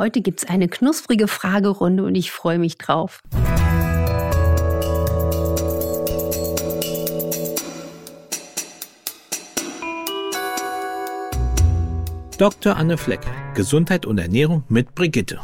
Heute 0.00 0.22
gibt 0.22 0.42
es 0.42 0.48
eine 0.48 0.66
knusprige 0.66 1.28
Fragerunde 1.28 2.04
und 2.04 2.14
ich 2.14 2.32
freue 2.32 2.58
mich 2.58 2.78
drauf. 2.78 3.20
Dr. 12.38 12.78
Anne 12.78 12.96
Fleck, 12.96 13.20
Gesundheit 13.54 14.06
und 14.06 14.16
Ernährung 14.16 14.64
mit 14.70 14.94
Brigitte. 14.94 15.38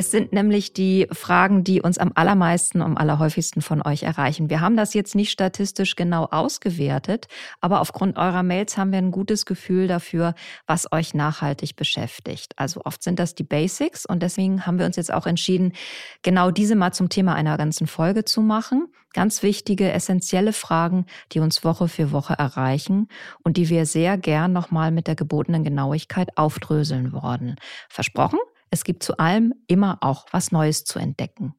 Es 0.00 0.10
sind 0.10 0.32
nämlich 0.32 0.72
die 0.72 1.06
Fragen, 1.12 1.62
die 1.62 1.82
uns 1.82 1.98
am 1.98 2.12
allermeisten, 2.14 2.80
am 2.80 2.96
allerhäufigsten 2.96 3.60
von 3.60 3.82
euch 3.82 4.04
erreichen. 4.04 4.48
Wir 4.48 4.62
haben 4.62 4.74
das 4.74 4.94
jetzt 4.94 5.14
nicht 5.14 5.30
statistisch 5.30 5.94
genau 5.94 6.24
ausgewertet, 6.24 7.28
aber 7.60 7.82
aufgrund 7.82 8.16
eurer 8.16 8.42
Mails 8.42 8.78
haben 8.78 8.92
wir 8.92 8.98
ein 8.98 9.10
gutes 9.10 9.44
Gefühl 9.44 9.88
dafür, 9.88 10.32
was 10.66 10.90
euch 10.90 11.12
nachhaltig 11.12 11.76
beschäftigt. 11.76 12.54
Also 12.56 12.80
oft 12.86 13.02
sind 13.02 13.18
das 13.18 13.34
die 13.34 13.42
Basics 13.42 14.06
und 14.06 14.22
deswegen 14.22 14.64
haben 14.64 14.78
wir 14.78 14.86
uns 14.86 14.96
jetzt 14.96 15.12
auch 15.12 15.26
entschieden, 15.26 15.74
genau 16.22 16.50
diese 16.50 16.76
mal 16.76 16.92
zum 16.92 17.10
Thema 17.10 17.34
einer 17.34 17.58
ganzen 17.58 17.86
Folge 17.86 18.24
zu 18.24 18.40
machen. 18.40 18.86
Ganz 19.12 19.42
wichtige, 19.42 19.92
essentielle 19.92 20.54
Fragen, 20.54 21.04
die 21.32 21.40
uns 21.40 21.62
Woche 21.62 21.88
für 21.88 22.10
Woche 22.10 22.32
erreichen 22.38 23.08
und 23.42 23.58
die 23.58 23.68
wir 23.68 23.84
sehr 23.84 24.16
gern 24.16 24.54
nochmal 24.54 24.92
mit 24.92 25.08
der 25.08 25.14
gebotenen 25.14 25.62
Genauigkeit 25.62 26.38
aufdröseln 26.38 27.12
wollen. 27.12 27.56
Versprochen? 27.90 28.38
Es 28.70 28.84
gibt 28.84 29.02
zu 29.02 29.18
allem 29.18 29.54
immer 29.66 29.98
auch 30.00 30.26
was 30.30 30.52
Neues 30.52 30.84
zu 30.84 30.98
entdecken. 30.98 31.54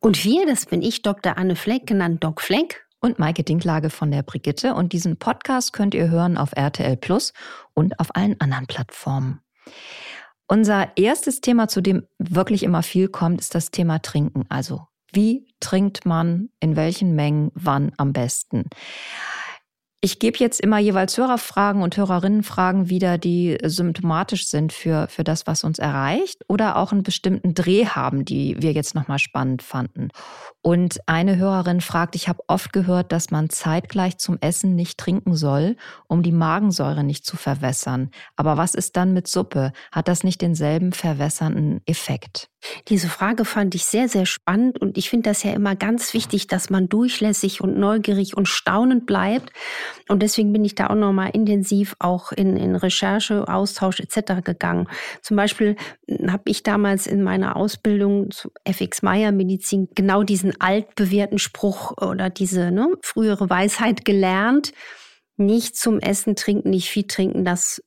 Und 0.00 0.24
wir, 0.24 0.46
das 0.46 0.66
bin 0.66 0.82
ich, 0.82 1.02
Dr. 1.02 1.38
Anne 1.38 1.56
Fleck, 1.56 1.86
genannt 1.86 2.22
Doc 2.24 2.40
Fleck. 2.40 2.86
Und 3.04 3.18
Maike 3.18 3.42
Dinklage 3.42 3.90
von 3.90 4.12
der 4.12 4.22
Brigitte. 4.22 4.74
Und 4.74 4.92
diesen 4.92 5.16
Podcast 5.16 5.72
könnt 5.72 5.92
ihr 5.92 6.08
hören 6.08 6.38
auf 6.38 6.52
RTL 6.52 6.96
Plus 6.96 7.32
und 7.74 7.98
auf 7.98 8.14
allen 8.14 8.40
anderen 8.40 8.68
Plattformen. 8.68 9.40
Unser 10.46 10.96
erstes 10.96 11.40
Thema, 11.40 11.66
zu 11.66 11.80
dem 11.80 12.06
wirklich 12.18 12.62
immer 12.62 12.84
viel 12.84 13.08
kommt, 13.08 13.40
ist 13.40 13.56
das 13.56 13.72
Thema 13.72 13.98
Trinken. 14.00 14.44
Also, 14.50 14.86
wie 15.12 15.48
trinkt 15.58 16.06
man 16.06 16.50
in 16.60 16.76
welchen 16.76 17.16
Mengen 17.16 17.50
wann 17.54 17.92
am 17.96 18.12
besten? 18.12 18.66
Ich 20.04 20.18
gebe 20.18 20.36
jetzt 20.38 20.60
immer 20.60 20.78
jeweils 20.78 21.16
Hörerfragen 21.16 21.80
und 21.80 21.96
Hörerinnenfragen 21.96 22.88
wieder, 22.88 23.18
die 23.18 23.56
symptomatisch 23.62 24.48
sind 24.48 24.72
für, 24.72 25.06
für 25.06 25.22
das, 25.22 25.46
was 25.46 25.62
uns 25.62 25.78
erreicht 25.78 26.42
oder 26.48 26.74
auch 26.74 26.90
einen 26.90 27.04
bestimmten 27.04 27.54
Dreh 27.54 27.86
haben, 27.86 28.24
die 28.24 28.56
wir 28.58 28.72
jetzt 28.72 28.96
nochmal 28.96 29.20
spannend 29.20 29.62
fanden. 29.62 30.08
Und 30.60 30.98
eine 31.06 31.36
Hörerin 31.36 31.80
fragt, 31.80 32.16
ich 32.16 32.28
habe 32.28 32.42
oft 32.48 32.72
gehört, 32.72 33.12
dass 33.12 33.30
man 33.30 33.48
zeitgleich 33.48 34.18
zum 34.18 34.38
Essen 34.40 34.74
nicht 34.74 34.98
trinken 34.98 35.36
soll, 35.36 35.76
um 36.08 36.24
die 36.24 36.32
Magensäure 36.32 37.04
nicht 37.04 37.24
zu 37.24 37.36
verwässern. 37.36 38.10
Aber 38.34 38.56
was 38.56 38.74
ist 38.74 38.96
dann 38.96 39.12
mit 39.12 39.28
Suppe? 39.28 39.72
Hat 39.92 40.08
das 40.08 40.24
nicht 40.24 40.42
denselben 40.42 40.92
verwässernden 40.92 41.80
Effekt? 41.86 42.48
Diese 42.88 43.08
Frage 43.08 43.44
fand 43.44 43.74
ich 43.74 43.84
sehr, 43.84 44.08
sehr 44.08 44.26
spannend 44.26 44.80
und 44.80 44.96
ich 44.96 45.10
finde 45.10 45.30
das 45.30 45.42
ja 45.42 45.52
immer 45.52 45.74
ganz 45.74 46.14
wichtig, 46.14 46.46
dass 46.46 46.70
man 46.70 46.88
durchlässig 46.88 47.60
und 47.60 47.76
neugierig 47.76 48.36
und 48.36 48.46
staunend 48.46 49.06
bleibt. 49.06 49.52
Und 50.08 50.22
deswegen 50.22 50.52
bin 50.52 50.64
ich 50.64 50.74
da 50.74 50.88
auch 50.88 50.94
nochmal 50.94 51.30
intensiv 51.32 51.96
auch 51.98 52.32
in, 52.32 52.56
in 52.56 52.76
Recherche, 52.76 53.48
Austausch 53.48 54.00
etc. 54.00 54.42
gegangen. 54.44 54.88
Zum 55.20 55.36
Beispiel 55.36 55.76
hm, 56.08 56.32
habe 56.32 56.44
ich 56.46 56.62
damals 56.62 57.06
in 57.06 57.22
meiner 57.22 57.56
Ausbildung 57.56 58.30
zu 58.30 58.50
FX 58.64 59.02
Meyer 59.02 59.32
Medizin 59.32 59.88
genau 59.94 60.22
diesen 60.22 60.60
altbewährten 60.60 61.38
Spruch 61.38 61.92
oder 62.00 62.30
diese 62.30 62.70
ne, 62.70 62.88
frühere 63.02 63.50
Weisheit 63.50 64.04
gelernt 64.04 64.72
nicht 65.36 65.76
zum 65.76 65.98
Essen 65.98 66.36
trinken, 66.36 66.70
nicht 66.70 66.90
viel 66.90 67.06
trinken, 67.06 67.44
das 67.44 67.82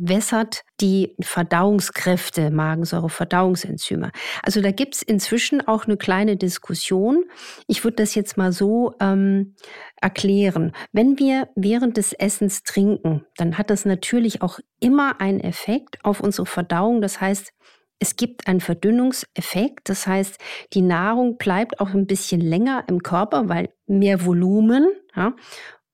verwässert 0.00 0.62
die 0.80 1.14
Verdauungskräfte, 1.20 2.50
Magensäure, 2.50 3.10
Verdauungsenzyme. 3.10 4.12
Also 4.42 4.60
da 4.60 4.70
gibt's 4.70 5.02
inzwischen 5.02 5.66
auch 5.66 5.86
eine 5.86 5.96
kleine 5.96 6.36
Diskussion. 6.36 7.24
Ich 7.66 7.84
würde 7.84 7.96
das 7.96 8.14
jetzt 8.14 8.36
mal 8.36 8.52
so 8.52 8.94
ähm, 9.00 9.54
erklären. 10.00 10.72
Wenn 10.92 11.18
wir 11.18 11.48
während 11.54 11.96
des 11.96 12.12
Essens 12.12 12.62
trinken, 12.62 13.26
dann 13.36 13.58
hat 13.58 13.70
das 13.70 13.84
natürlich 13.84 14.42
auch 14.42 14.58
immer 14.80 15.20
einen 15.20 15.40
Effekt 15.40 16.04
auf 16.04 16.20
unsere 16.20 16.46
Verdauung. 16.46 17.02
Das 17.02 17.20
heißt, 17.20 17.52
es 17.98 18.16
gibt 18.16 18.48
einen 18.48 18.60
Verdünnungseffekt. 18.60 19.90
Das 19.90 20.06
heißt, 20.06 20.38
die 20.72 20.80
Nahrung 20.80 21.36
bleibt 21.36 21.80
auch 21.80 21.90
ein 21.90 22.06
bisschen 22.06 22.40
länger 22.40 22.84
im 22.88 23.02
Körper, 23.02 23.50
weil 23.50 23.68
mehr 23.86 24.24
Volumen. 24.24 24.88
Ja, 25.14 25.34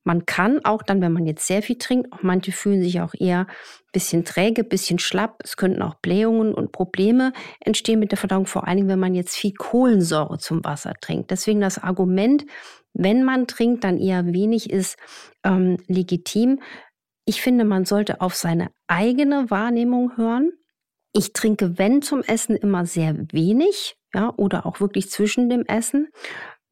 man 0.07 0.25
kann 0.25 0.65
auch 0.65 0.83
dann, 0.83 1.01
wenn 1.01 1.13
man 1.13 1.27
jetzt 1.27 1.49
sehr 1.49 1.63
viel 1.63 1.79
trinkt, 1.79 2.13
auch 2.13 2.23
manche 2.23 2.53
fühlen 2.53 2.81
sich 2.81 3.01
auch 3.01 3.13
eher 3.13 3.41
ein 3.41 3.93
bisschen 3.93 4.25
träge, 4.25 4.63
ein 4.63 4.69
bisschen 4.69 5.01
schlapp. 5.01 5.41
Es 5.43 5.57
könnten 5.57 5.83
auch 5.83 5.97
Blähungen 5.97 6.55
und 6.55 6.71
Probleme 6.71 7.33
entstehen 7.59 7.99
mit 7.99 8.13
der 8.13 8.19
Verdauung, 8.19 8.47
vor 8.47 8.69
allen 8.69 8.77
Dingen, 8.77 8.89
wenn 8.89 9.01
man 9.01 9.17
jetzt 9.17 9.35
viel 9.35 9.53
Kohlensäure 9.53 10.39
zum 10.39 10.65
Wasser 10.65 10.95
trinkt. 11.01 11.33
Deswegen 11.33 11.61
das 11.61 11.83
Argument, 11.83 12.47
wenn 12.93 13.25
man 13.25 13.49
trinkt, 13.49 13.83
dann 13.83 13.99
eher 13.99 14.33
wenig 14.33 14.71
ist 14.71 14.97
ähm, 15.43 15.77
legitim. 15.89 16.61
Ich 17.25 17.43
finde, 17.43 17.65
man 17.65 17.85
sollte 17.85 18.21
auf 18.21 18.37
seine 18.37 18.71
eigene 18.87 19.51
Wahrnehmung 19.51 20.17
hören. 20.17 20.53
Ich 21.13 21.33
trinke, 21.33 21.79
wenn 21.79 22.01
zum 22.01 22.23
Essen, 22.23 22.55
immer 22.55 22.87
sehr 22.87 23.17
wenig, 23.33 23.97
ja, 24.15 24.33
oder 24.37 24.67
auch 24.67 24.79
wirklich 24.79 25.11
zwischen 25.11 25.49
dem 25.49 25.65
Essen. 25.67 26.13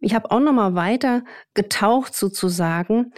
Ich 0.00 0.14
habe 0.14 0.30
auch 0.30 0.40
noch 0.40 0.52
mal 0.52 0.74
weiter 0.74 1.24
getaucht 1.54 2.14
sozusagen. 2.14 3.12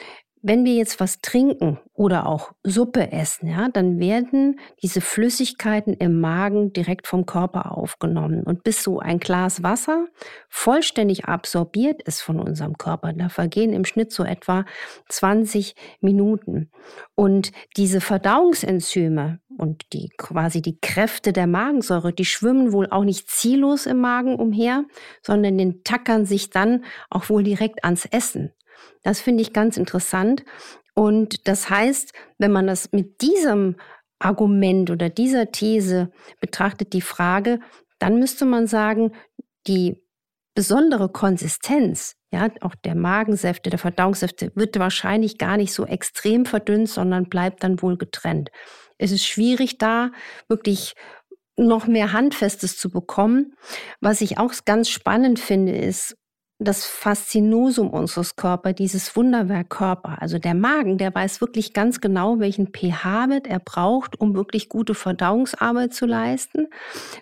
Wenn 0.49 0.65
wir 0.65 0.75
jetzt 0.75 1.01
was 1.01 1.21
trinken 1.23 1.81
oder 1.93 2.29
auch 2.29 2.53
Suppe 2.63 3.11
essen, 3.11 3.49
ja, 3.49 3.69
dann 3.69 3.99
werden 3.99 4.61
diese 4.81 5.01
Flüssigkeiten 5.01 5.95
im 5.95 6.21
Magen 6.21 6.73
direkt 6.73 7.09
vom 7.09 7.27
Körper 7.27 7.77
aufgenommen. 7.77 8.45
Und 8.45 8.63
bis 8.63 8.81
so 8.81 9.01
ein 9.01 9.19
Glas 9.19 9.65
Wasser 9.65 10.07
vollständig 10.49 11.25
absorbiert 11.25 12.01
ist 12.03 12.21
von 12.21 12.39
unserem 12.39 12.79
Körper, 12.79 13.13
da 13.13 13.29
vergehen 13.29 13.73
im 13.73 13.85
Schnitt 13.85 14.13
so 14.13 14.23
etwa 14.23 14.65
20 15.09 15.75
Minuten. 16.01 16.71
Und 17.17 17.51
diese 17.77 18.01
Verdauungsenzyme 18.01 19.41
und 19.59 19.93
die 19.93 20.11
quasi 20.17 20.63
die 20.63 20.79
Kräfte 20.79 21.33
der 21.33 21.49
Magensäure, 21.49 22.13
die 22.13 22.25
schwimmen 22.25 22.71
wohl 22.71 22.87
auch 22.93 23.03
nicht 23.03 23.29
ziellos 23.29 23.85
im 23.87 23.99
Magen 23.99 24.37
umher, 24.37 24.85
sondern 25.23 25.59
den 25.59 25.83
tackern 25.83 26.25
sich 26.25 26.51
dann 26.51 26.85
auch 27.11 27.31
wohl 27.31 27.43
direkt 27.43 27.83
ans 27.83 28.05
Essen. 28.05 28.53
Das 29.03 29.21
finde 29.21 29.43
ich 29.43 29.53
ganz 29.53 29.77
interessant. 29.77 30.45
Und 30.95 31.47
das 31.47 31.69
heißt, 31.69 32.13
wenn 32.39 32.53
man 32.53 32.67
das 32.67 32.93
mit 32.93 33.21
diesem 33.21 33.77
Argument 34.19 34.91
oder 34.91 35.11
dieser 35.11 35.53
These 35.53 36.11
betrachtet, 36.41 36.93
die 36.93 37.03
Frage, 37.03 37.61
dann 37.99 38.19
müsste 38.19 38.47
man 38.47 38.67
sagen, 38.67 39.13
die 39.67 40.03
besondere 40.55 41.11
Konsistenz, 41.11 42.15
ja, 42.33 42.49
auch 42.63 42.75
der 42.75 42.95
Magensäfte, 42.95 43.71
der 43.71 43.79
Verdauungssäfte, 43.79 44.53
wird 44.55 44.79
wahrscheinlich 44.79 45.39
gar 45.39 45.57
nicht 45.57 45.73
so 45.73 45.85
extrem 45.87 46.47
verdünnt, 46.47 46.89
sondern 46.89 47.29
bleibt 47.29 47.63
dann 47.63 47.81
wohl 47.83 47.97
getrennt. 47.97 48.51
Es 48.99 49.13
ist 49.13 49.27
schwierig, 49.27 49.79
da 49.79 50.11
wirklich 50.49 50.95
noch 51.57 51.87
mehr 51.87 52.13
Handfestes 52.13 52.79
zu 52.79 52.91
bekommen. 52.91 53.55
Was 54.01 54.21
ich 54.21 54.39
auch 54.39 54.53
ganz 54.65 54.89
spannend 54.89 55.39
finde, 55.39 55.77
ist, 55.77 56.17
das 56.59 56.87
Faszinosum 56.87 57.91
unseres 57.91 58.37
Körpers, 58.37 58.75
dieses 58.77 59.15
Wunderwerk 59.15 59.69
Körper. 59.69 60.23
Also 60.23 60.39
der 60.39 60.55
Magen, 60.55 60.97
der 60.97 61.15
weiß 61.15 61.41
wirklich 61.41 61.75
ganz 61.75 62.01
genau, 62.01 62.39
welchen 62.39 62.69
pH-Wert 62.69 63.47
er 63.47 63.59
braucht, 63.59 64.19
um 64.19 64.35
wirklich 64.35 64.71
gute 64.71 64.95
Verdauungsarbeit 64.95 65.93
zu 65.93 66.07
leisten. 66.07 66.69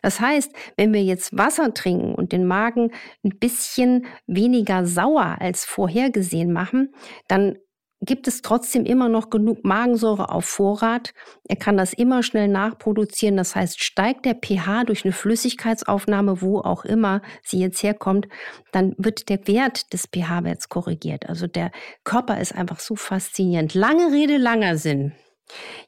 Das 0.02 0.20
heißt, 0.20 0.52
wenn 0.76 0.92
wir 0.92 1.02
jetzt 1.02 1.36
Wasser 1.36 1.74
trinken 1.74 2.14
und 2.14 2.30
den 2.30 2.46
Magen 2.46 2.92
ein 3.24 3.36
bisschen 3.38 4.06
weniger 4.26 4.86
sauer 4.86 5.36
als 5.40 5.64
vorhergesehen 5.64 6.52
machen, 6.52 6.94
dann 7.26 7.56
gibt 8.04 8.28
es 8.28 8.42
trotzdem 8.42 8.84
immer 8.84 9.08
noch 9.08 9.30
genug 9.30 9.64
Magensäure 9.64 10.30
auf 10.30 10.44
Vorrat. 10.44 11.14
Er 11.48 11.56
kann 11.56 11.76
das 11.76 11.92
immer 11.92 12.22
schnell 12.22 12.48
nachproduzieren. 12.48 13.36
Das 13.36 13.56
heißt, 13.56 13.82
steigt 13.82 14.24
der 14.24 14.34
pH 14.34 14.84
durch 14.84 15.04
eine 15.04 15.12
Flüssigkeitsaufnahme, 15.12 16.40
wo 16.42 16.60
auch 16.60 16.84
immer 16.84 17.22
sie 17.42 17.58
jetzt 17.58 17.82
herkommt, 17.82 18.28
dann 18.72 18.94
wird 18.98 19.28
der 19.28 19.46
Wert 19.46 19.92
des 19.92 20.06
pH-Werts 20.06 20.68
korrigiert. 20.68 21.28
Also 21.28 21.46
der 21.46 21.70
Körper 22.04 22.40
ist 22.40 22.54
einfach 22.54 22.80
so 22.80 22.96
faszinierend. 22.96 23.74
Lange 23.74 24.12
Rede, 24.12 24.36
langer 24.36 24.76
Sinn. 24.76 25.12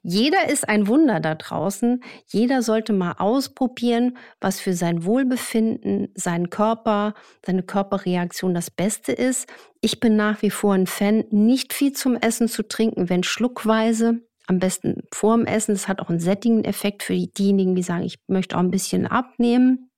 Jeder 0.02 0.48
ist 0.48 0.68
ein 0.68 0.86
Wunder 0.86 1.20
da 1.20 1.34
draußen. 1.34 2.02
Jeder 2.26 2.62
sollte 2.62 2.92
mal 2.92 3.14
ausprobieren, 3.18 4.16
was 4.40 4.60
für 4.60 4.74
sein 4.74 5.04
Wohlbefinden, 5.04 6.08
seinen 6.14 6.50
Körper, 6.50 7.14
seine 7.44 7.62
Körperreaktion 7.62 8.54
das 8.54 8.70
Beste 8.70 9.12
ist. 9.12 9.48
Ich 9.80 10.00
bin 10.00 10.16
nach 10.16 10.42
wie 10.42 10.50
vor 10.50 10.74
ein 10.74 10.86
Fan, 10.86 11.24
nicht 11.30 11.72
viel 11.72 11.92
zum 11.92 12.16
Essen 12.16 12.48
zu 12.48 12.66
trinken, 12.66 13.08
wenn 13.08 13.22
schluckweise. 13.22 14.20
Am 14.48 14.60
besten 14.60 15.02
vor 15.12 15.36
dem 15.36 15.46
Essen. 15.46 15.74
Das 15.74 15.88
hat 15.88 16.00
auch 16.00 16.08
einen 16.08 16.20
sättigenden 16.20 16.64
Effekt 16.64 17.02
für 17.02 17.14
diejenigen, 17.14 17.74
die 17.74 17.82
sagen, 17.82 18.04
ich 18.04 18.20
möchte 18.28 18.56
auch 18.56 18.60
ein 18.60 18.70
bisschen 18.70 19.06
abnehmen. 19.06 19.90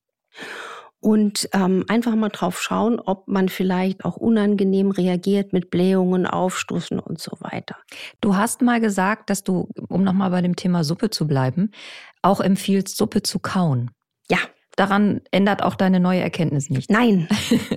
Und 1.01 1.49
ähm, 1.53 1.85
einfach 1.89 2.15
mal 2.17 2.29
drauf 2.29 2.61
schauen, 2.61 3.01
ob 3.01 3.29
man 3.29 3.49
vielleicht 3.49 4.05
auch 4.05 4.17
unangenehm 4.17 4.91
reagiert 4.91 5.53
mit 5.53 5.71
Blähungen, 5.71 6.27
Aufstoßen 6.27 6.99
und 6.99 7.21
so 7.21 7.33
weiter. 7.41 7.77
Du 8.21 8.37
hast 8.37 8.63
mal 8.63 8.81
gesagt, 8.81 9.31
dass 9.31 9.45
du, 9.45 9.69
um 9.89 10.03
nochmal 10.03 10.31
bei 10.31 10.43
dem 10.43 10.57
Thema 10.57 10.83
Suppe 10.83 11.11
zu 11.11 11.27
bleiben, 11.27 11.71
auch 12.23 12.41
empfiehlst, 12.41 12.97
Suppe 12.97 13.23
zu 13.23 13.39
kauen. 13.39 13.91
Daran 14.79 15.23
ändert 15.33 15.61
auch 15.65 15.75
deine 15.75 15.99
neue 15.99 16.21
Erkenntnis 16.21 16.71
nicht. 16.71 16.89
Nein. 16.89 17.29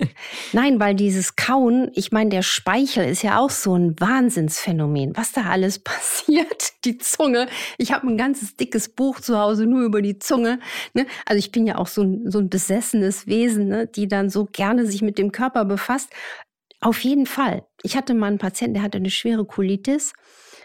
Nein, 0.52 0.78
weil 0.78 0.94
dieses 0.94 1.34
Kauen, 1.34 1.90
ich 1.94 2.12
meine, 2.12 2.30
der 2.30 2.42
Speichel 2.42 3.08
ist 3.08 3.22
ja 3.22 3.40
auch 3.40 3.50
so 3.50 3.74
ein 3.74 3.98
Wahnsinnsphänomen. 3.98 5.16
Was 5.16 5.32
da 5.32 5.46
alles 5.46 5.78
passiert, 5.82 6.84
die 6.84 6.98
Zunge. 6.98 7.48
Ich 7.76 7.90
habe 7.90 8.06
ein 8.06 8.16
ganzes 8.16 8.54
dickes 8.54 8.88
Buch 8.88 9.18
zu 9.18 9.36
Hause 9.36 9.66
nur 9.66 9.82
über 9.82 10.00
die 10.00 10.20
Zunge. 10.20 10.60
Ne? 10.94 11.06
Also 11.26 11.40
ich 11.40 11.50
bin 11.50 11.66
ja 11.66 11.74
auch 11.78 11.88
so 11.88 12.02
ein, 12.02 12.30
so 12.30 12.38
ein 12.38 12.48
besessenes 12.48 13.26
Wesen, 13.26 13.66
ne? 13.66 13.88
die 13.88 14.06
dann 14.06 14.30
so 14.30 14.44
gerne 14.44 14.86
sich 14.86 15.02
mit 15.02 15.18
dem 15.18 15.32
Körper 15.32 15.64
befasst. 15.64 16.10
Auf 16.80 17.00
jeden 17.00 17.26
Fall. 17.26 17.66
Ich 17.82 17.96
hatte 17.96 18.14
mal 18.14 18.28
einen 18.28 18.38
Patienten, 18.38 18.74
der 18.74 18.84
hatte 18.84 18.98
eine 18.98 19.10
schwere 19.10 19.44
Colitis. 19.44 20.12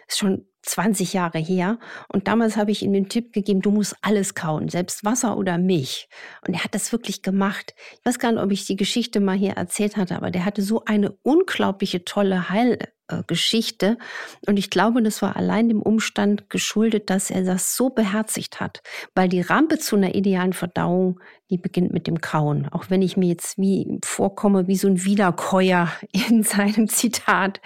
Ist 0.07 0.19
schon 0.19 0.45
20 0.67 1.13
Jahre 1.13 1.39
her. 1.39 1.79
Und 2.09 2.27
damals 2.27 2.57
habe 2.57 2.71
ich 2.71 2.83
ihm 2.83 2.93
den 2.93 3.09
Tipp 3.09 3.33
gegeben, 3.33 3.61
du 3.61 3.71
musst 3.71 3.95
alles 4.01 4.35
kauen, 4.35 4.69
selbst 4.69 5.05
Wasser 5.05 5.37
oder 5.37 5.57
Milch. 5.57 6.09
Und 6.45 6.53
er 6.53 6.63
hat 6.63 6.75
das 6.75 6.91
wirklich 6.91 7.21
gemacht. 7.21 7.73
Ich 7.93 8.05
weiß 8.05 8.19
gar 8.19 8.31
nicht, 8.31 8.41
ob 8.41 8.51
ich 8.51 8.65
die 8.65 8.75
Geschichte 8.75 9.19
mal 9.19 9.37
hier 9.37 9.53
erzählt 9.53 9.97
hatte, 9.97 10.15
aber 10.15 10.31
der 10.31 10.45
hatte 10.45 10.61
so 10.61 10.83
eine 10.85 11.11
unglaubliche 11.23 12.03
tolle 12.05 12.49
Heilgeschichte. 12.49 13.97
Und 14.45 14.57
ich 14.57 14.69
glaube, 14.69 15.01
das 15.01 15.21
war 15.21 15.35
allein 15.35 15.69
dem 15.69 15.81
Umstand 15.81 16.49
geschuldet, 16.49 17.09
dass 17.09 17.31
er 17.31 17.43
das 17.43 17.75
so 17.75 17.89
beherzigt 17.89 18.59
hat. 18.59 18.81
Weil 19.15 19.29
die 19.29 19.41
Rampe 19.41 19.79
zu 19.79 19.95
einer 19.95 20.15
idealen 20.15 20.53
Verdauung, 20.53 21.19
die 21.49 21.57
beginnt 21.57 21.93
mit 21.93 22.07
dem 22.07 22.19
Kauen. 22.19 22.67
Auch 22.69 22.89
wenn 22.89 23.01
ich 23.01 23.15
mir 23.15 23.29
jetzt 23.29 23.57
wie 23.57 23.99
vorkomme, 24.03 24.67
wie 24.67 24.75
so 24.75 24.87
ein 24.87 25.03
Wiederkäuer 25.05 25.91
in 26.29 26.43
seinem 26.43 26.89
Zitat. 26.89 27.61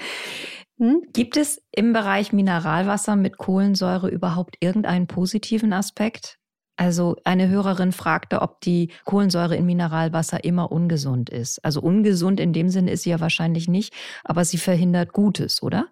Hm? 0.81 1.03
Gibt 1.13 1.37
es 1.37 1.61
im 1.71 1.93
Bereich 1.93 2.33
Mineralwasser 2.33 3.15
mit 3.15 3.37
Kohlensäure 3.37 4.09
überhaupt 4.09 4.57
irgendeinen 4.61 5.05
positiven 5.05 5.73
Aspekt? 5.73 6.39
Also 6.75 7.17
eine 7.23 7.49
Hörerin 7.49 7.91
fragte, 7.91 8.41
ob 8.41 8.61
die 8.61 8.89
Kohlensäure 9.05 9.55
in 9.55 9.67
Mineralwasser 9.67 10.43
immer 10.43 10.71
ungesund 10.71 11.29
ist. 11.29 11.63
Also 11.63 11.81
ungesund 11.81 12.39
in 12.39 12.51
dem 12.51 12.69
Sinne 12.69 12.89
ist 12.89 13.03
sie 13.03 13.11
ja 13.11 13.19
wahrscheinlich 13.19 13.67
nicht, 13.67 13.93
aber 14.23 14.43
sie 14.43 14.57
verhindert 14.57 15.13
Gutes, 15.13 15.61
oder? 15.61 15.89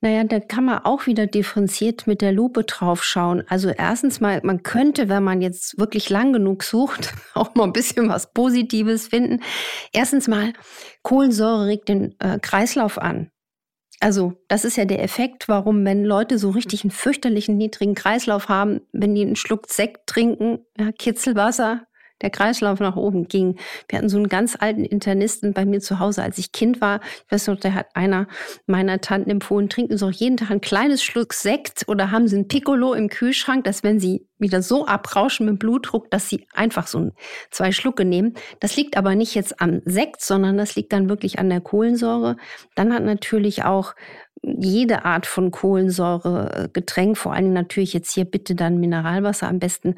Naja, 0.00 0.24
da 0.24 0.40
kann 0.40 0.64
man 0.64 0.78
auch 0.78 1.06
wieder 1.06 1.28
differenziert 1.28 2.08
mit 2.08 2.20
der 2.20 2.32
Lupe 2.32 2.64
drauf 2.64 3.04
schauen. 3.04 3.44
Also 3.46 3.68
erstens 3.68 4.20
mal, 4.20 4.40
man 4.42 4.64
könnte, 4.64 5.08
wenn 5.08 5.22
man 5.22 5.42
jetzt 5.42 5.78
wirklich 5.78 6.10
lang 6.10 6.32
genug 6.32 6.64
sucht, 6.64 7.14
auch 7.34 7.54
mal 7.54 7.62
ein 7.62 7.72
bisschen 7.72 8.08
was 8.08 8.32
Positives 8.32 9.06
finden. 9.06 9.44
Erstens 9.92 10.26
mal, 10.26 10.54
Kohlensäure 11.02 11.66
regt 11.66 11.88
den 11.88 12.18
äh, 12.18 12.40
Kreislauf 12.40 12.98
an. 12.98 13.30
Also, 14.00 14.34
das 14.48 14.64
ist 14.64 14.76
ja 14.76 14.84
der 14.84 15.02
Effekt, 15.02 15.48
warum, 15.48 15.84
wenn 15.84 16.04
Leute 16.04 16.38
so 16.38 16.50
richtig 16.50 16.84
einen 16.84 16.90
fürchterlichen 16.90 17.56
niedrigen 17.56 17.94
Kreislauf 17.94 18.48
haben, 18.48 18.80
wenn 18.92 19.14
die 19.14 19.22
einen 19.22 19.36
Schluck 19.36 19.68
Sekt 19.68 20.06
trinken, 20.06 20.58
ja, 20.78 20.92
Kitzelwasser, 20.92 21.86
der 22.22 22.30
Kreislauf 22.30 22.80
nach 22.80 22.96
oben 22.96 23.28
ging. 23.28 23.56
Wir 23.88 23.98
hatten 23.98 24.08
so 24.08 24.16
einen 24.16 24.28
ganz 24.28 24.56
alten 24.58 24.84
Internisten 24.84 25.52
bei 25.52 25.64
mir 25.64 25.80
zu 25.80 25.98
Hause, 25.98 26.22
als 26.22 26.38
ich 26.38 26.52
Kind 26.52 26.80
war. 26.80 27.00
Ich 27.26 27.32
weiß 27.32 27.48
noch, 27.48 27.58
der 27.58 27.74
hat 27.74 27.88
einer 27.94 28.26
meiner 28.66 29.00
Tanten 29.00 29.30
empfohlen, 29.30 29.68
trinken 29.68 29.98
Sie 29.98 30.06
auch 30.06 30.12
jeden 30.12 30.36
Tag 30.36 30.50
ein 30.50 30.60
kleines 30.60 31.02
Schluck 31.02 31.34
Sekt 31.34 31.84
oder 31.88 32.10
haben 32.10 32.28
Sie 32.28 32.36
ein 32.36 32.48
Piccolo 32.48 32.94
im 32.94 33.08
Kühlschrank, 33.08 33.64
dass 33.64 33.82
wenn 33.82 34.00
Sie 34.00 34.26
wieder 34.38 34.62
so 34.62 34.86
abrauschen 34.86 35.46
mit 35.46 35.58
Blutdruck, 35.58 36.10
dass 36.10 36.28
Sie 36.28 36.46
einfach 36.54 36.86
so 36.86 37.10
zwei 37.50 37.72
Schlucke 37.72 38.04
nehmen. 38.04 38.34
Das 38.60 38.76
liegt 38.76 38.96
aber 38.96 39.14
nicht 39.14 39.34
jetzt 39.34 39.60
am 39.60 39.80
Sekt, 39.84 40.22
sondern 40.22 40.56
das 40.56 40.76
liegt 40.76 40.92
dann 40.92 41.08
wirklich 41.08 41.38
an 41.38 41.48
der 41.48 41.60
Kohlensäure. 41.60 42.36
Dann 42.74 42.92
hat 42.92 43.04
natürlich 43.04 43.64
auch 43.64 43.94
jede 44.42 45.04
Art 45.04 45.26
von 45.26 45.50
Kohlensäure 45.50 46.68
Getränk, 46.72 47.16
vor 47.16 47.32
allen 47.32 47.44
Dingen 47.44 47.54
natürlich 47.54 47.94
jetzt 47.94 48.12
hier 48.12 48.24
bitte 48.24 48.54
dann 48.54 48.78
Mineralwasser 48.78 49.48
am 49.48 49.58
besten, 49.58 49.94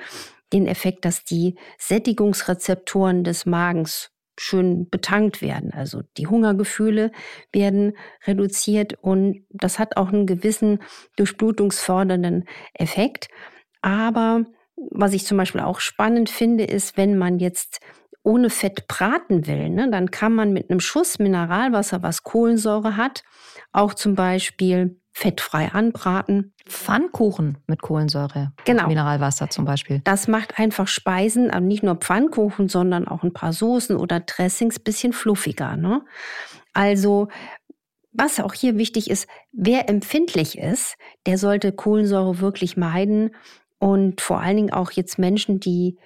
den 0.52 0.66
Effekt, 0.66 1.04
dass 1.04 1.24
die 1.24 1.56
Sättigungsrezeptoren 1.78 3.24
des 3.24 3.46
Magens 3.46 4.10
schön 4.38 4.88
betankt 4.90 5.40
werden. 5.40 5.72
Also 5.72 6.02
die 6.16 6.26
Hungergefühle 6.26 7.10
werden 7.52 7.96
reduziert 8.26 8.94
und 9.00 9.46
das 9.48 9.78
hat 9.78 9.96
auch 9.96 10.12
einen 10.12 10.26
gewissen 10.26 10.80
durchblutungsfördernden 11.16 12.44
Effekt. 12.74 13.28
Aber 13.80 14.44
was 14.90 15.14
ich 15.14 15.24
zum 15.24 15.38
Beispiel 15.38 15.62
auch 15.62 15.80
spannend 15.80 16.28
finde, 16.28 16.64
ist, 16.64 16.96
wenn 16.96 17.16
man 17.16 17.38
jetzt 17.38 17.80
ohne 18.22 18.50
Fett 18.50 18.88
braten 18.88 19.46
will, 19.46 19.70
ne, 19.70 19.88
dann 19.90 20.10
kann 20.10 20.34
man 20.34 20.52
mit 20.52 20.68
einem 20.68 20.80
Schuss 20.80 21.18
Mineralwasser, 21.18 22.02
was 22.02 22.24
Kohlensäure 22.24 22.96
hat, 22.96 23.22
auch 23.72 23.94
zum 23.94 24.16
Beispiel 24.16 25.00
fettfrei 25.16 25.72
anbraten. 25.72 26.52
Pfannkuchen 26.68 27.56
mit 27.66 27.80
Kohlensäure. 27.80 28.52
Genau. 28.66 28.86
Mineralwasser 28.86 29.48
zum 29.48 29.64
Beispiel. 29.64 30.02
Das 30.04 30.28
macht 30.28 30.58
einfach 30.58 30.88
Speisen, 30.88 31.50
aber 31.50 31.64
nicht 31.64 31.82
nur 31.82 31.94
Pfannkuchen, 31.94 32.68
sondern 32.68 33.08
auch 33.08 33.22
ein 33.22 33.32
paar 33.32 33.54
Soßen 33.54 33.96
oder 33.96 34.20
Dressings 34.20 34.78
bisschen 34.78 35.14
fluffiger. 35.14 35.78
Ne? 35.78 36.02
Also 36.74 37.28
was 38.12 38.40
auch 38.40 38.52
hier 38.52 38.76
wichtig 38.76 39.08
ist, 39.08 39.26
wer 39.52 39.88
empfindlich 39.88 40.58
ist, 40.58 40.96
der 41.24 41.38
sollte 41.38 41.72
Kohlensäure 41.72 42.40
wirklich 42.40 42.76
meiden. 42.76 43.34
Und 43.78 44.20
vor 44.20 44.40
allen 44.40 44.56
Dingen 44.56 44.72
auch 44.72 44.90
jetzt 44.90 45.18
Menschen, 45.18 45.60
die 45.60 45.98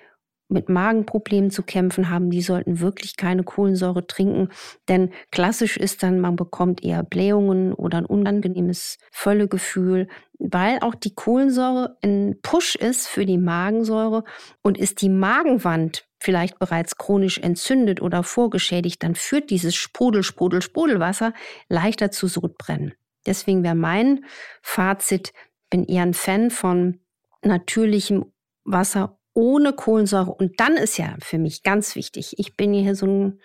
mit 0.51 0.69
Magenproblemen 0.69 1.51
zu 1.51 1.63
kämpfen 1.63 2.11
haben, 2.11 2.31
die 2.31 2.43
sollten 2.43 2.81
wirklich 2.81 3.17
keine 3.17 3.45
Kohlensäure 3.45 4.07
trinken. 4.07 4.49
Denn 4.89 5.11
klassisch 5.31 5.77
ist 5.77 6.03
dann, 6.03 6.21
man 6.21 6.37
bekommt 6.37 6.83
eher 6.83 7.03
Blähungen 7.03 7.73
oder 7.73 7.99
ein 7.99 8.07
unangenehmes 8.07 8.99
Völlegefühl, 9.11 10.09
weil 10.39 10.79
auch 10.81 10.95
die 10.95 11.15
Kohlensäure 11.15 11.97
ein 12.03 12.39
Push 12.43 12.75
ist 12.75 13.07
für 13.07 13.27
die 13.27 13.39
Magensäure 13.39 14.25
und 14.63 14.79
ist 14.79 15.03
die 15.03 15.09
Magenwand 15.11 16.07
vielleicht 16.19 16.59
bereits 16.59 16.97
chronisch 16.97 17.39
entzündet 17.39 18.03
oder 18.03 18.23
vorgeschädigt, 18.23 19.03
dann 19.03 19.15
führt 19.15 19.51
dieses 19.51 19.75
Sprudel, 19.75 20.23
Sprudel, 20.23 20.63
Sprudelwasser 20.63 21.33
leichter 21.69 22.11
zu 22.11 22.27
Sodbrennen. 22.27 22.93
Deswegen 23.27 23.63
wäre 23.63 23.75
mein 23.75 24.25
Fazit, 24.63 25.33
bin 25.71 25.85
eher 25.85 26.03
ein 26.03 26.15
Fan 26.15 26.51
von 26.51 27.01
natürlichem 27.43 28.27
Wasser 28.65 29.19
ohne 29.35 29.73
Kohlensäure. 29.73 30.33
Und 30.33 30.61
dann 30.61 30.77
ist 30.77 30.99
ja 30.99 31.17
für 31.21 31.39
mich 31.39 31.63
ganz 31.63 31.95
wichtig, 31.95 32.35
ich 32.39 32.57
bin 32.57 32.73
hier 32.73 32.95
so 32.95 33.07
ein, 33.07 33.41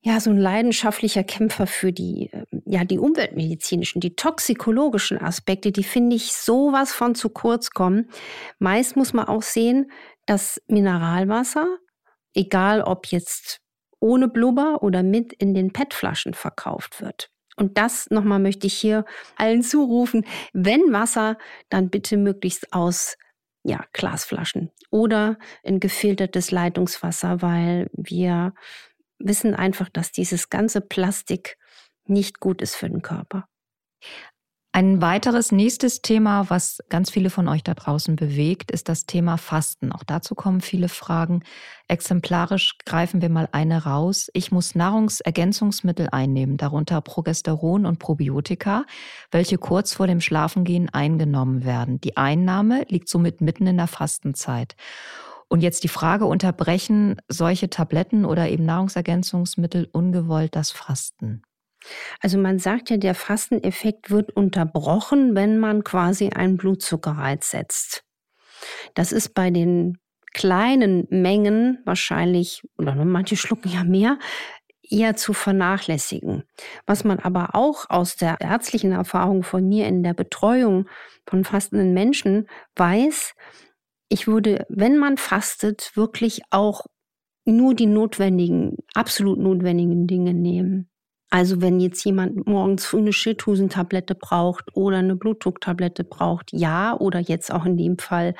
ja, 0.00 0.18
so 0.18 0.30
ein 0.30 0.38
leidenschaftlicher 0.38 1.22
Kämpfer 1.22 1.66
für 1.66 1.92
die, 1.92 2.30
ähm, 2.32 2.62
ja, 2.66 2.84
die 2.84 2.98
umweltmedizinischen, 2.98 4.00
die 4.00 4.16
toxikologischen 4.16 5.20
Aspekte, 5.20 5.70
die 5.70 5.84
finde 5.84 6.16
ich 6.16 6.32
sowas 6.32 6.92
von 6.92 7.14
zu 7.14 7.28
kurz 7.28 7.70
kommen. 7.70 8.10
Meist 8.58 8.96
muss 8.96 9.12
man 9.12 9.28
auch 9.28 9.42
sehen, 9.42 9.90
dass 10.26 10.60
Mineralwasser, 10.66 11.66
egal 12.34 12.82
ob 12.82 13.06
jetzt 13.06 13.60
ohne 14.00 14.26
Blubber 14.26 14.82
oder 14.82 15.04
mit 15.04 15.32
in 15.32 15.54
den 15.54 15.72
PET-Flaschen 15.72 16.34
verkauft 16.34 17.00
wird. 17.00 17.30
Und 17.56 17.78
das 17.78 18.10
nochmal 18.10 18.40
möchte 18.40 18.66
ich 18.66 18.74
hier 18.74 19.04
allen 19.36 19.62
zurufen. 19.62 20.24
Wenn 20.52 20.92
Wasser, 20.92 21.36
dann 21.68 21.90
bitte 21.90 22.16
möglichst 22.16 22.72
aus 22.72 23.16
ja, 23.64 23.84
Glasflaschen 23.92 24.70
oder 24.90 25.38
in 25.62 25.80
gefiltertes 25.80 26.50
Leitungswasser, 26.50 27.42
weil 27.42 27.90
wir 27.92 28.54
wissen 29.18 29.54
einfach, 29.54 29.88
dass 29.88 30.12
dieses 30.12 30.50
ganze 30.50 30.80
Plastik 30.80 31.58
nicht 32.04 32.40
gut 32.40 32.60
ist 32.60 32.74
für 32.74 32.88
den 32.88 33.02
Körper. 33.02 33.48
Ein 34.74 35.02
weiteres 35.02 35.52
nächstes 35.52 36.00
Thema, 36.00 36.48
was 36.48 36.82
ganz 36.88 37.10
viele 37.10 37.28
von 37.28 37.46
euch 37.46 37.62
da 37.62 37.74
draußen 37.74 38.16
bewegt, 38.16 38.70
ist 38.70 38.88
das 38.88 39.04
Thema 39.04 39.36
Fasten. 39.36 39.92
Auch 39.92 40.02
dazu 40.02 40.34
kommen 40.34 40.62
viele 40.62 40.88
Fragen. 40.88 41.42
Exemplarisch 41.88 42.78
greifen 42.86 43.20
wir 43.20 43.28
mal 43.28 43.50
eine 43.52 43.84
raus. 43.84 44.30
Ich 44.32 44.50
muss 44.50 44.74
Nahrungsergänzungsmittel 44.74 46.08
einnehmen, 46.10 46.56
darunter 46.56 47.02
Progesteron 47.02 47.84
und 47.84 47.98
Probiotika, 47.98 48.86
welche 49.30 49.58
kurz 49.58 49.92
vor 49.92 50.06
dem 50.06 50.22
Schlafengehen 50.22 50.88
eingenommen 50.88 51.66
werden. 51.66 52.00
Die 52.00 52.16
Einnahme 52.16 52.86
liegt 52.88 53.10
somit 53.10 53.42
mitten 53.42 53.66
in 53.66 53.76
der 53.76 53.88
Fastenzeit. 53.88 54.74
Und 55.48 55.60
jetzt 55.60 55.84
die 55.84 55.88
Frage, 55.88 56.24
unterbrechen 56.24 57.20
solche 57.28 57.68
Tabletten 57.68 58.24
oder 58.24 58.48
eben 58.48 58.64
Nahrungsergänzungsmittel 58.64 59.86
ungewollt 59.92 60.56
das 60.56 60.70
Fasten? 60.70 61.42
Also 62.20 62.38
man 62.38 62.58
sagt 62.58 62.90
ja, 62.90 62.96
der 62.96 63.14
Fasteneffekt 63.14 64.10
wird 64.10 64.32
unterbrochen, 64.32 65.34
wenn 65.34 65.58
man 65.58 65.84
quasi 65.84 66.30
einen 66.30 66.56
Blutzuckerreiz 66.56 67.50
setzt. 67.50 68.04
Das 68.94 69.12
ist 69.12 69.34
bei 69.34 69.50
den 69.50 69.98
kleinen 70.32 71.06
Mengen 71.10 71.78
wahrscheinlich, 71.84 72.62
oder 72.78 72.94
manche 72.94 73.36
schlucken 73.36 73.70
ja 73.70 73.84
mehr, 73.84 74.18
eher 74.82 75.16
zu 75.16 75.32
vernachlässigen. 75.32 76.44
Was 76.86 77.04
man 77.04 77.18
aber 77.18 77.54
auch 77.54 77.88
aus 77.88 78.16
der 78.16 78.40
ärztlichen 78.40 78.92
Erfahrung 78.92 79.42
von 79.42 79.66
mir 79.66 79.86
in 79.86 80.02
der 80.02 80.14
Betreuung 80.14 80.88
von 81.26 81.44
fastenden 81.44 81.94
Menschen 81.94 82.48
weiß, 82.76 83.34
ich 84.08 84.26
würde, 84.26 84.66
wenn 84.68 84.98
man 84.98 85.16
fastet, 85.16 85.92
wirklich 85.94 86.42
auch 86.50 86.84
nur 87.44 87.74
die 87.74 87.86
notwendigen, 87.86 88.76
absolut 88.94 89.38
notwendigen 89.38 90.06
Dinge 90.06 90.34
nehmen. 90.34 90.91
Also 91.32 91.62
wenn 91.62 91.80
jetzt 91.80 92.04
jemand 92.04 92.46
morgens 92.46 92.92
eine 92.92 93.14
Schilddrüsentablette 93.14 94.14
braucht 94.14 94.76
oder 94.76 94.98
eine 94.98 95.16
Blutdrucktablette 95.16 96.04
braucht, 96.04 96.52
ja, 96.52 96.94
oder 96.94 97.20
jetzt 97.20 97.50
auch 97.50 97.64
in 97.64 97.78
dem 97.78 97.96
Fall 97.96 98.34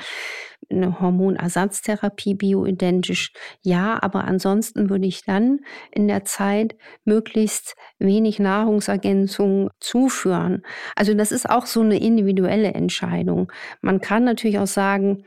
eine 0.71 1.01
Hormonersatztherapie 1.01 2.35
bioidentisch, 2.35 3.33
ja, 3.63 3.99
aber 4.03 4.25
ansonsten 4.25 4.91
würde 4.91 5.07
ich 5.07 5.25
dann 5.25 5.61
in 5.91 6.07
der 6.07 6.27
Zeit 6.27 6.77
möglichst 7.07 7.77
wenig 7.99 8.39
Nahrungsergänzung 8.39 9.71
zuführen. 9.81 10.63
Also 10.95 11.15
das 11.15 11.33
ist 11.33 11.49
auch 11.49 11.65
so 11.65 11.81
eine 11.81 11.99
individuelle 11.99 12.75
Entscheidung. 12.75 13.51
Man 13.81 14.03
kann 14.03 14.25
natürlich 14.25 14.59
auch 14.59 14.67
sagen, 14.67 15.25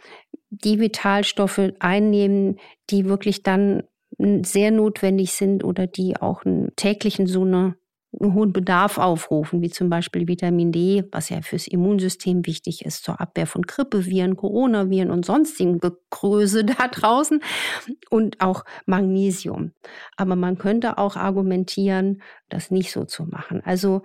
die 0.52 0.80
Vitalstoffe 0.80 1.72
einnehmen, 1.80 2.60
die 2.92 3.06
wirklich 3.06 3.42
dann 3.42 3.82
sehr 4.18 4.72
notwendig 4.72 5.34
sind 5.34 5.64
oder 5.64 5.88
die 5.88 6.18
auch 6.18 6.46
einen 6.46 6.76
täglichen 6.76 7.28
so 7.28 7.44
eine 7.44 7.76
einen 8.22 8.34
hohen 8.34 8.54
Bedarf 8.54 8.98
aufrufen, 8.98 9.62
wie 9.62 9.70
zum 9.70 9.90
Beispiel 9.90 10.28
Vitamin 10.28 10.72
D, 10.72 11.04
was 11.12 11.30
ja 11.30 11.42
fürs 11.42 11.68
Immunsystem 11.68 12.46
wichtig 12.46 12.86
ist, 12.86 13.04
zur 13.04 13.20
Abwehr 13.20 13.48
von 13.48 13.64
Grippeviren, 13.64 14.36
Coronaviren 14.36 15.12
und 15.12 15.26
sonstigen 15.26 15.80
Gekröse 15.80 16.64
da 16.66 16.88
draußen 16.88 17.42
und 18.10 18.42
auch 18.42 18.64
Magnesium. 18.86 19.72
Aber 20.18 20.36
man 20.36 20.58
könnte 20.58 20.98
auch 20.98 21.16
argumentieren, 21.16 22.22
das 22.50 22.72
nicht 22.72 22.92
so 22.92 23.06
zu 23.06 23.26
machen. 23.26 23.62
Also 23.66 24.04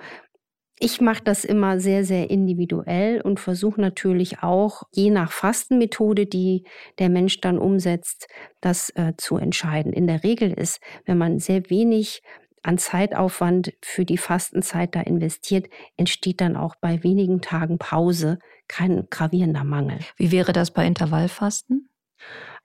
ich 0.83 1.03
mache 1.03 1.23
das 1.23 1.45
immer 1.45 1.79
sehr, 1.79 2.05
sehr 2.07 2.31
individuell 2.31 3.21
und 3.21 3.39
versuche 3.39 3.81
natürlich 3.81 4.43
auch, 4.43 4.85
je 4.93 5.11
nach 5.11 5.31
Fastenmethode, 5.31 6.25
die 6.25 6.65
der 6.99 7.11
Mensch 7.11 7.41
dann 7.43 7.59
umsetzt, 7.59 8.29
das 8.63 8.89
äh, 8.97 9.13
zu 9.19 9.37
entscheiden. 9.37 9.93
In 9.93 10.07
der 10.07 10.25
Regel 10.25 10.53
ist, 10.53 10.81
wenn 11.05 11.19
man 11.19 11.39
sehr 11.39 11.69
wenig 11.69 12.23
an 12.63 12.79
Zeitaufwand 12.79 13.75
für 13.83 14.07
die 14.07 14.17
Fastenzeit 14.17 14.95
da 14.95 15.03
investiert, 15.03 15.69
entsteht 15.99 16.41
dann 16.41 16.57
auch 16.57 16.75
bei 16.81 17.05
wenigen 17.05 17.43
Tagen 17.43 17.77
Pause 17.79 18.39
kein 18.67 19.07
gravierender 19.11 19.65
Mangel. 19.65 19.99
Wie 20.17 20.33
wäre 20.33 20.53
das 20.53 20.71
bei 20.71 20.87
Intervallfasten? 20.87 21.91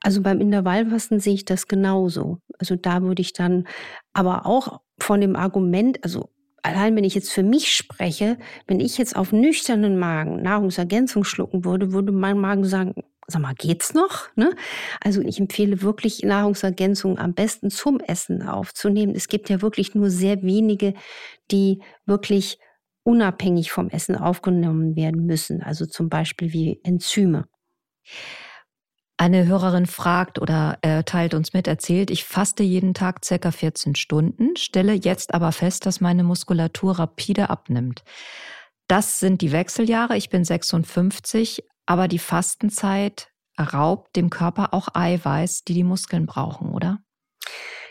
Also 0.02 0.22
beim 0.22 0.40
Intervallfasten 0.40 1.20
sehe 1.20 1.34
ich 1.34 1.44
das 1.44 1.68
genauso. 1.68 2.38
Also 2.58 2.76
da 2.76 3.02
würde 3.02 3.20
ich 3.20 3.34
dann 3.34 3.66
aber 4.14 4.46
auch 4.46 4.80
von 4.98 5.20
dem 5.20 5.36
Argument, 5.36 6.02
also 6.02 6.30
allein 6.66 6.96
wenn 6.96 7.04
ich 7.04 7.14
jetzt 7.14 7.32
für 7.32 7.42
mich 7.42 7.72
spreche, 7.72 8.38
wenn 8.66 8.80
ich 8.80 8.98
jetzt 8.98 9.16
auf 9.16 9.32
nüchternen 9.32 9.98
Magen 9.98 10.42
Nahrungsergänzung 10.42 11.24
schlucken 11.24 11.64
würde, 11.64 11.92
würde 11.92 12.12
mein 12.12 12.38
Magen 12.38 12.64
sagen, 12.64 12.94
sag 13.28 13.42
mal, 13.42 13.54
geht's 13.54 13.94
noch? 13.94 14.28
Ne? 14.36 14.54
Also 15.00 15.20
ich 15.20 15.38
empfehle 15.38 15.82
wirklich 15.82 16.22
Nahrungsergänzung 16.22 17.18
am 17.18 17.34
besten 17.34 17.70
zum 17.70 18.00
Essen 18.00 18.42
aufzunehmen. 18.42 19.14
Es 19.14 19.28
gibt 19.28 19.48
ja 19.48 19.62
wirklich 19.62 19.94
nur 19.94 20.10
sehr 20.10 20.42
wenige, 20.42 20.94
die 21.50 21.82
wirklich 22.04 22.58
unabhängig 23.04 23.70
vom 23.70 23.88
Essen 23.88 24.16
aufgenommen 24.16 24.96
werden 24.96 25.26
müssen. 25.26 25.62
Also 25.62 25.86
zum 25.86 26.08
Beispiel 26.08 26.52
wie 26.52 26.80
Enzyme. 26.82 27.46
Eine 29.18 29.46
Hörerin 29.46 29.86
fragt 29.86 30.38
oder 30.38 30.78
äh, 30.82 31.02
teilt 31.02 31.32
uns 31.32 31.54
mit, 31.54 31.66
erzählt, 31.66 32.10
ich 32.10 32.24
faste 32.24 32.62
jeden 32.62 32.92
Tag 32.92 33.24
circa 33.24 33.50
14 33.50 33.94
Stunden, 33.94 34.56
stelle 34.56 34.92
jetzt 34.92 35.32
aber 35.32 35.52
fest, 35.52 35.86
dass 35.86 36.02
meine 36.02 36.22
Muskulatur 36.22 36.98
rapide 36.98 37.48
abnimmt. 37.48 38.04
Das 38.88 39.18
sind 39.18 39.40
die 39.40 39.52
Wechseljahre, 39.52 40.18
ich 40.18 40.28
bin 40.28 40.44
56, 40.44 41.64
aber 41.86 42.08
die 42.08 42.18
Fastenzeit 42.18 43.30
raubt 43.58 44.14
dem 44.16 44.28
Körper 44.28 44.74
auch 44.74 44.88
Eiweiß, 44.92 45.64
die 45.64 45.74
die 45.74 45.84
Muskeln 45.84 46.26
brauchen, 46.26 46.72
oder? 46.72 46.98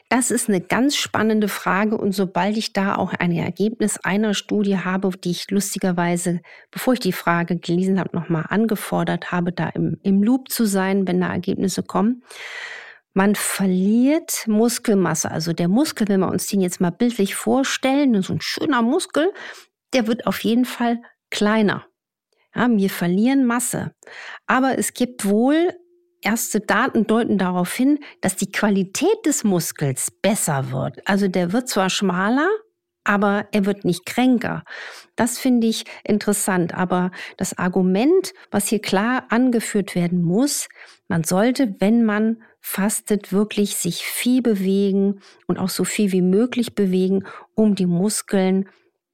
Das 0.10 0.30
ist 0.30 0.50
eine 0.50 0.62
ganz 0.62 0.96
spannende 0.96 1.48
Frage 1.48 1.98
und 1.98 2.12
sobald 2.12 2.58
ich 2.58 2.74
da 2.74 2.96
auch 2.96 3.14
ein 3.14 3.32
Ergebnis 3.32 3.98
einer 4.04 4.36
Studie 4.36 4.78
habe, 4.78 5.10
die 5.10 5.32
ich 5.32 5.50
lustigerweise, 5.50 6.42
bevor 6.70 6.94
ich 6.94 7.00
die 7.00 7.12
Frage 7.12 7.58
gelesen 7.58 8.00
habe, 8.00 8.16
nochmal 8.16 8.46
angefordert 8.50 9.32
habe, 9.32 9.52
da 9.52 9.70
im, 9.70 10.00
im 10.04 10.22
Loop 10.22 10.50
zu 10.50 10.66
sein, 10.66 11.08
wenn 11.08 11.22
da 11.22 11.30
Ergebnisse 11.30 11.82
kommen. 11.82 12.24
Man 13.16 13.34
verliert 13.34 14.46
Muskelmasse. 14.48 15.32
Also 15.32 15.54
der 15.54 15.70
Muskel, 15.70 16.08
wenn 16.08 16.20
wir 16.20 16.30
uns 16.30 16.48
den 16.48 16.62
jetzt 16.62 16.82
mal 16.82 16.92
bildlich 16.92 17.34
vorstellen, 17.34 18.22
so 18.22 18.34
ein 18.34 18.42
schöner 18.42 18.84
Muskel, 18.84 19.32
der 19.94 20.06
wird 20.06 20.28
auf 20.28 20.44
jeden 20.44 20.66
Fall 20.66 21.02
kleiner. 21.32 21.88
Ja, 22.54 22.70
wir 22.70 22.90
verlieren 22.90 23.46
Masse. 23.46 23.94
Aber 24.46 24.78
es 24.78 24.94
gibt 24.94 25.26
wohl 25.26 25.74
erste 26.26 26.60
Daten 26.60 27.08
deuten 27.08 27.38
darauf 27.38 27.74
hin, 27.74 28.00
dass 28.22 28.36
die 28.36 28.52
Qualität 28.52 29.26
des 29.26 29.44
Muskels 29.44 30.12
besser 30.12 30.72
wird. 30.72 31.00
Also 31.08 31.28
der 31.28 31.54
wird 31.54 31.70
zwar 31.70 31.90
schmaler, 31.90 32.50
aber 33.04 33.48
er 33.52 33.66
wird 33.66 33.86
nicht 33.86 34.06
kränker. 34.06 34.64
Das 35.16 35.38
finde 35.38 35.68
ich 35.68 35.86
interessant. 36.04 36.74
Aber 36.74 37.12
das 37.38 37.58
Argument, 37.58 38.34
was 38.52 38.68
hier 38.68 38.82
klar 38.82 39.26
angeführt 39.30 39.96
werden 39.96 40.24
muss, 40.24 40.68
man 41.08 41.24
sollte, 41.24 41.76
wenn 41.80 42.04
man 42.04 42.42
fastet, 42.60 43.32
wirklich 43.32 43.76
sich 43.76 44.04
viel 44.04 44.42
bewegen 44.42 45.22
und 45.46 45.60
auch 45.60 45.70
so 45.70 45.84
viel 45.84 46.12
wie 46.12 46.24
möglich 46.24 46.74
bewegen, 46.74 47.26
um 47.54 47.76
die 47.76 47.86
Muskeln 47.86 48.68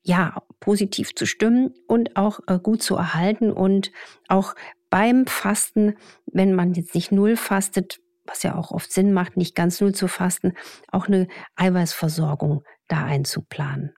ja 0.04 0.42
positiv 0.62 1.14
zu 1.14 1.26
stimmen 1.26 1.74
und 1.88 2.16
auch 2.16 2.40
äh, 2.48 2.60
gut 2.60 2.82
zu 2.82 2.96
erhalten 2.96 3.52
und 3.52 3.92
auch 4.30 4.56
beim 4.92 5.26
Fasten, 5.26 5.96
wenn 6.28 6.54
man 6.54 6.74
jetzt 6.74 6.94
nicht 6.94 7.12
null 7.12 7.36
fastet, 7.36 8.00
was 8.26 8.44
ja 8.44 8.56
auch 8.56 8.70
oft 8.70 8.92
Sinn 8.92 9.14
macht, 9.14 9.38
nicht 9.38 9.56
ganz 9.56 9.82
null 9.82 9.96
zu 9.96 10.08
fasten, 10.08 10.54
auch 10.92 11.08
eine 11.08 11.28
Eiweißversorgung 11.56 12.64
da 12.88 13.06
einzuplanen. 13.06 13.96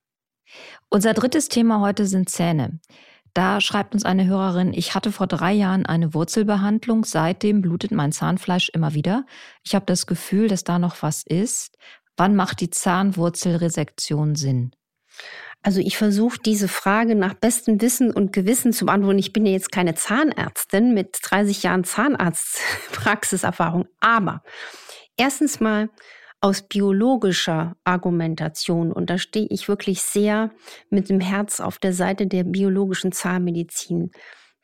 Unser 0.89 1.13
drittes 1.13 1.49
Thema 1.49 1.81
heute 1.81 2.05
sind 2.05 2.29
Zähne. 2.29 2.79
Da 3.33 3.59
schreibt 3.61 3.95
uns 3.95 4.05
eine 4.05 4.27
Hörerin, 4.27 4.73
ich 4.73 4.93
hatte 4.93 5.11
vor 5.11 5.25
drei 5.25 5.51
Jahren 5.53 5.87
eine 5.87 6.13
Wurzelbehandlung, 6.13 7.03
seitdem 7.03 7.61
blutet 7.61 7.91
mein 7.91 8.11
Zahnfleisch 8.11 8.69
immer 8.69 8.93
wieder. 8.93 9.25
Ich 9.63 9.73
habe 9.73 9.87
das 9.87 10.05
Gefühl, 10.05 10.47
dass 10.47 10.63
da 10.63 10.77
noch 10.77 11.01
was 11.01 11.23
ist. 11.23 11.75
Wann 12.15 12.35
macht 12.35 12.61
die 12.61 12.69
Zahnwurzelresektion 12.69 14.35
Sinn? 14.35 14.75
Also 15.63 15.79
ich 15.79 15.97
versuche 15.97 16.37
diese 16.43 16.67
Frage 16.67 17.15
nach 17.15 17.33
bestem 17.33 17.81
Wissen 17.81 18.11
und 18.11 18.33
Gewissen 18.33 18.73
zu 18.73 18.85
beantworten. 18.85 19.19
Ich 19.19 19.31
bin 19.31 19.45
ja 19.45 19.53
jetzt 19.53 19.71
keine 19.71 19.95
Zahnärztin 19.95 20.93
mit 20.93 21.17
30 21.21 21.63
Jahren 21.63 21.85
Zahnarztpraxiserfahrung, 21.85 23.85
aber 24.01 24.43
erstens 25.15 25.61
mal 25.61 25.89
aus 26.41 26.67
biologischer 26.67 27.77
Argumentation, 27.85 28.91
und 28.91 29.09
da 29.09 29.17
stehe 29.17 29.47
ich 29.49 29.69
wirklich 29.69 30.01
sehr 30.01 30.51
mit 30.89 31.09
dem 31.09 31.21
Herz 31.21 31.61
auf 31.61 31.79
der 31.79 31.93
Seite 31.93 32.27
der 32.27 32.43
biologischen 32.43 33.13
Zahnmedizin, 33.13 34.11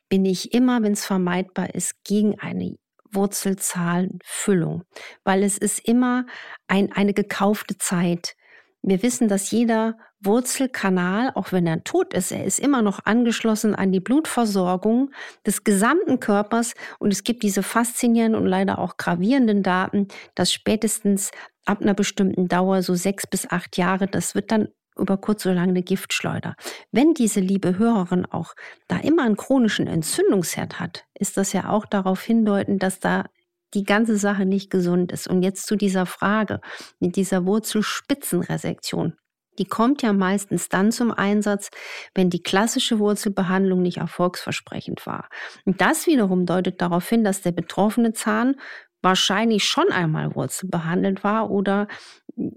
bin 0.10 0.25
ich 0.25 0.53
immer, 0.53 0.84
wenn 0.84 0.91
es 0.91 1.06
vermeidbar 1.06 1.74
ist, 1.74 1.94
gegen 2.03 2.38
eine 2.38 2.75
Wurzelzahnfüllung, 3.12 4.84
weil 5.24 5.44
es 5.44 5.58
ist 5.58 5.79
immer 5.88 6.25
ein, 6.68 6.91
eine 6.91 7.13
gekaufte 7.13 7.77
Zeit. 7.77 8.36
Wir 8.81 9.03
wissen, 9.03 9.27
dass 9.27 9.51
jeder 9.51 9.98
Wurzelkanal, 10.21 11.31
auch 11.36 11.51
wenn 11.51 11.67
er 11.67 11.83
tot 11.83 12.13
ist, 12.13 12.31
er 12.31 12.45
ist 12.45 12.59
immer 12.59 12.81
noch 12.81 13.00
angeschlossen 13.05 13.75
an 13.75 13.91
die 13.91 14.00
Blutversorgung 14.00 15.12
des 15.45 15.63
gesamten 15.63 16.19
Körpers 16.19 16.74
und 16.98 17.12
es 17.12 17.24
gibt 17.24 17.43
diese 17.43 17.63
faszinierenden 17.63 18.41
und 18.41 18.48
leider 18.48 18.79
auch 18.79 18.98
gravierenden 18.98 19.63
Daten, 19.63 20.07
dass 20.36 20.51
spätestens 20.51 21.31
ab 21.65 21.81
einer 21.81 21.93
bestimmten 21.93 22.48
Dauer, 22.48 22.81
so 22.81 22.95
sechs 22.95 23.27
bis 23.27 23.50
acht 23.50 23.77
Jahre, 23.77 24.07
das 24.07 24.33
wird 24.33 24.51
dann 24.51 24.69
über 24.98 25.17
kurz 25.17 25.45
oder 25.45 25.55
lang 25.55 25.69
eine 25.69 25.83
Giftschleuder. 25.83 26.55
Wenn 26.91 27.13
diese 27.13 27.39
liebe 27.39 27.77
Hörerin 27.77 28.25
auch 28.25 28.53
da 28.88 28.98
immer 28.98 29.24
einen 29.24 29.38
chronischen 29.38 29.88
Entzündungsherd 29.88 30.79
hat, 30.79 31.05
ist 31.13 31.38
das 31.38 31.53
ja 31.53 31.69
auch 31.69 31.86
darauf 31.86 32.21
hindeuten, 32.21 32.79
dass 32.79 33.00
da 33.00 33.25
die 33.73 33.83
ganze 33.83 34.17
Sache 34.17 34.45
nicht 34.45 34.69
gesund 34.69 35.11
ist. 35.11 35.27
Und 35.27 35.43
jetzt 35.43 35.67
zu 35.67 35.75
dieser 35.75 36.05
Frage 36.05 36.61
mit 36.99 37.15
dieser 37.15 37.45
Wurzelspitzenresektion. 37.45 39.13
Die 39.57 39.65
kommt 39.65 40.01
ja 40.01 40.13
meistens 40.13 40.69
dann 40.69 40.91
zum 40.91 41.11
Einsatz, 41.11 41.69
wenn 42.15 42.29
die 42.29 42.41
klassische 42.41 42.97
Wurzelbehandlung 42.97 43.81
nicht 43.81 43.97
erfolgsversprechend 43.97 45.05
war. 45.05 45.27
Und 45.65 45.81
das 45.81 46.07
wiederum 46.07 46.45
deutet 46.45 46.81
darauf 46.81 47.07
hin, 47.07 47.23
dass 47.23 47.41
der 47.41 47.51
betroffene 47.51 48.13
Zahn 48.13 48.55
wahrscheinlich 49.01 49.65
schon 49.65 49.91
einmal 49.91 50.33
wurzelbehandelt 50.35 51.23
war 51.23 51.51
oder 51.51 51.88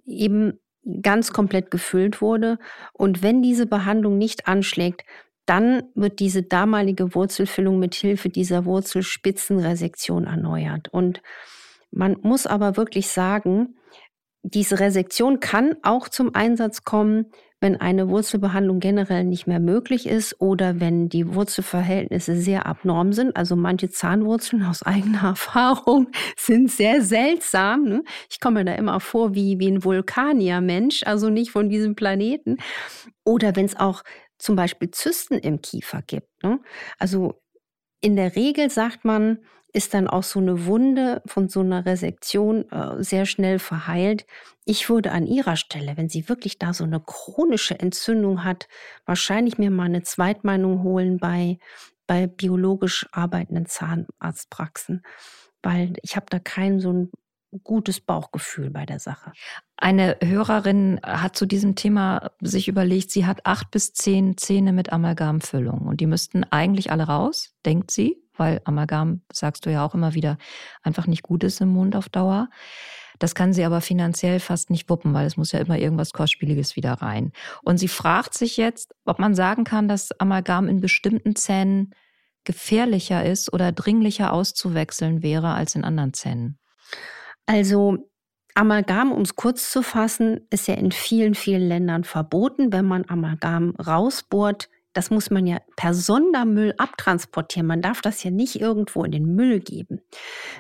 eben 0.07 0.61
ganz 1.03 1.33
komplett 1.33 1.71
gefüllt 1.71 2.21
wurde. 2.21 2.59
Und 2.93 3.23
wenn 3.23 3.43
diese 3.43 3.67
Behandlung 3.67 4.19
nicht 4.19 4.47
anschlägt, 4.47 5.05
dann 5.47 5.85
wird 5.95 6.21
diese 6.21 6.43
damalige 6.43 7.15
Wurzelfüllung 7.15 7.79
mit 7.79 7.95
Hilfe 7.95 8.29
dieser 8.29 8.65
Wurzelspitzenresektion 8.65 10.25
erneuert. 10.25 10.89
Und 10.93 11.23
man 11.91 12.17
muss 12.23 12.47
aber 12.47 12.77
wirklich 12.77 13.09
sagen, 13.09 13.75
diese 14.43 14.81
Resektion 14.81 15.41
kann 15.41 15.77
auch 15.83 16.09
zum 16.09 16.35
Einsatz 16.35 16.85
kommen, 16.85 17.27
wenn 17.63 17.81
eine 17.81 18.09
Wurzelbehandlung 18.09 18.81
generell 18.81 19.23
nicht 19.23 19.47
mehr 19.47 19.61
möglich 19.61 20.07
ist 20.07 20.41
oder 20.41 20.81
wenn 20.81 21.09
die 21.09 21.33
Wurzelverhältnisse 21.33 22.35
sehr 22.37 22.67
abnorm 22.67 23.13
sind. 23.13 23.37
Also 23.37 23.55
manche 23.55 23.89
Zahnwurzeln 23.89 24.65
aus 24.69 24.83
eigener 24.83 25.23
Erfahrung 25.23 26.09
sind 26.37 26.71
sehr 26.71 27.03
seltsam. 27.03 27.85
Ne? 27.85 28.03
Ich 28.29 28.41
komme 28.41 28.61
mir 28.61 28.65
da 28.65 28.75
immer 28.75 28.99
vor 28.99 29.35
wie, 29.35 29.61
wie 29.61 29.71
ein 29.71 29.85
Vulkanier-Mensch, 29.85 31.05
also 31.05 31.31
nicht 31.31 31.53
von 31.53 31.69
diesem 31.69 31.95
Planeten. 31.95 32.57
Oder 33.25 33.55
wenn 33.55 33.67
es 33.67 33.79
auch 33.79 34.03
zum 34.43 34.57
Beispiel 34.57 34.91
Zysten 34.91 35.39
im 35.39 35.63
Kiefer 35.63 36.03
gibt. 36.03 36.43
Ne? 36.43 36.61
Also 36.99 37.41
in 38.01 38.17
der 38.17 38.35
Regel 38.35 38.71
sagt 38.71 39.05
man, 39.05 39.39
ist 39.73 39.95
dann 39.95 40.09
auch 40.09 40.25
so 40.25 40.41
eine 40.41 40.67
Wunde 40.67 41.23
von 41.27 41.49
so 41.49 41.61
einer 41.61 41.87
Resektion 41.87 42.69
äh, 42.73 43.03
sehr 43.03 43.25
schnell 43.25 43.61
verheilt. 43.61 44.27
Ich 44.65 44.91
würde 44.91 45.13
an 45.13 45.27
ihrer 45.27 45.57
Stelle, 45.57 45.97
wenn 45.97 46.09
sie 46.09 46.29
wirklich 46.29 46.59
da 46.59 46.75
so 46.75 46.83
eine 46.83 47.01
chronische 47.01 47.79
Entzündung 47.79 48.43
hat, 48.43 48.67
wahrscheinlich 49.07 49.59
mir 49.59 49.71
mal 49.71 49.85
eine 49.85 50.03
Zweitmeinung 50.03 50.83
holen 50.83 51.19
bei, 51.19 51.59
bei 52.09 52.27
biologisch 52.27 53.07
arbeitenden 53.13 53.67
Zahnarztpraxen, 53.67 55.05
weil 55.63 55.95
ich 56.03 56.17
habe 56.17 56.27
da 56.29 56.41
kein 56.41 56.81
so 56.81 56.93
ein 56.93 57.13
gutes 57.63 58.01
Bauchgefühl 58.01 58.71
bei 58.71 58.87
der 58.87 58.99
Sache. 58.99 59.33
Eine 59.77 60.17
Hörerin 60.23 61.01
hat 61.03 61.37
zu 61.37 61.47
diesem 61.47 61.75
Thema 61.75 62.31
sich 62.41 62.69
überlegt, 62.69 63.11
sie 63.11 63.27
hat 63.27 63.45
acht 63.47 63.71
bis 63.71 63.93
zehn 63.93 64.37
Zähne 64.37 64.73
mit 64.73 64.93
Amalgamfüllung 64.93 65.83
und 65.83 66.01
die 66.01 66.07
müssten 66.07 66.45
eigentlich 66.45 66.91
alle 66.91 67.05
raus, 67.05 67.55
denkt 67.65 67.91
sie, 67.91 68.23
weil 68.37 68.61
Amalgam, 68.65 69.23
sagst 69.33 69.67
du 69.67 69.71
ja 69.71 69.85
auch 69.85 69.95
immer 69.95 70.15
wieder, 70.15 70.39
einfach 70.83 71.07
nicht 71.07 71.23
gut 71.23 71.45
ist 71.45 71.61
im 71.61 71.69
Mund 71.69 71.97
auf 71.97 72.09
Dauer. 72.09 72.49
Das 73.19 73.35
kann 73.35 73.53
sie 73.53 73.65
aber 73.65 73.81
finanziell 73.81 74.41
fast 74.41 74.71
nicht 74.71 74.89
wuppen, 74.89 75.15
weil 75.15 75.27
es 75.27 75.37
muss 75.37 75.53
ja 75.53 75.61
immer 75.61 75.79
irgendwas 75.79 76.13
Kostspieliges 76.13 76.75
wieder 76.77 76.95
rein. 76.95 77.33
Und 77.63 77.79
sie 77.79 77.89
fragt 77.89 78.35
sich 78.35 78.57
jetzt, 78.57 78.95
ob 79.05 79.19
man 79.19 79.35
sagen 79.35 79.65
kann, 79.65 79.87
dass 79.87 80.19
Amalgam 80.19 80.69
in 80.69 80.81
bestimmten 80.81 81.37
Zähnen 81.37 81.95
gefährlicher 82.45 83.25
ist 83.25 83.53
oder 83.53 83.71
dringlicher 83.71 84.33
auszuwechseln 84.33 85.23
wäre 85.23 85.55
als 85.55 85.75
in 85.75 85.85
anderen 85.85 86.13
Zähnen. 86.15 86.59
Also 87.47 87.99
Amalgam, 88.55 89.13
um 89.13 89.23
es 89.23 89.37
kurz 89.37 89.71
zu 89.71 89.83
fassen, 89.83 90.47
ist 90.51 90.69
ja 90.69 90.75
in 90.75 90.93
vielen, 90.93 91.35
vielen 91.35 91.67
Ländern 91.67 92.05
verboten. 92.05 92.73
Wenn 92.73 92.85
man 92.85 93.05
Amalgam 93.09 93.75
rausbohrt, 93.77 94.69
das 94.93 95.11
muss 95.11 95.31
man 95.31 95.47
ja 95.47 95.59
per 95.77 95.95
Sondermüll 95.95 96.75
abtransportieren. 96.77 97.67
Man 97.67 97.81
darf 97.81 98.03
das 98.03 98.23
ja 98.25 98.31
nicht 98.31 98.61
irgendwo 98.61 99.05
in 99.05 99.13
den 99.13 99.35
Müll 99.35 99.61
geben. 99.61 100.03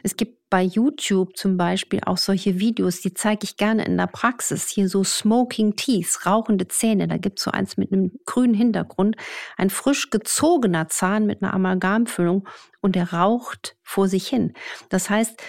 Es 0.02 0.16
gibt 0.16 0.48
bei 0.48 0.62
YouTube 0.62 1.36
zum 1.36 1.56
Beispiel 1.56 2.00
auch 2.04 2.16
solche 2.16 2.58
Videos, 2.58 3.00
die 3.00 3.14
zeige 3.14 3.44
ich 3.44 3.56
gerne 3.56 3.84
in 3.84 3.96
der 3.96 4.06
Praxis. 4.06 4.68
Hier 4.68 4.88
so 4.88 5.04
Smoking 5.04 5.76
Teeth, 5.76 6.26
rauchende 6.26 6.68
Zähne. 6.68 7.08
Da 7.08 7.18
gibt 7.18 7.38
es 7.38 7.44
so 7.44 7.50
eins 7.50 7.76
mit 7.76 7.92
einem 7.92 8.12
grünen 8.24 8.54
Hintergrund. 8.54 9.16
Ein 9.56 9.70
frisch 9.70 10.10
gezogener 10.10 10.88
Zahn 10.88 11.26
mit 11.26 11.42
einer 11.42 11.52
Amalgamfüllung 11.52 12.48
und 12.80 12.96
der 12.96 13.12
raucht 13.12 13.76
vor 13.82 14.08
sich 14.08 14.28
hin. 14.28 14.54
Das 14.88 15.10
heißt, 15.10 15.42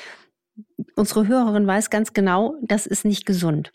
unsere 0.95 1.27
Hörerin 1.27 1.67
weiß 1.67 1.89
ganz 1.89 2.13
genau, 2.13 2.55
das 2.61 2.85
ist 2.85 3.05
nicht 3.05 3.25
gesund. 3.25 3.71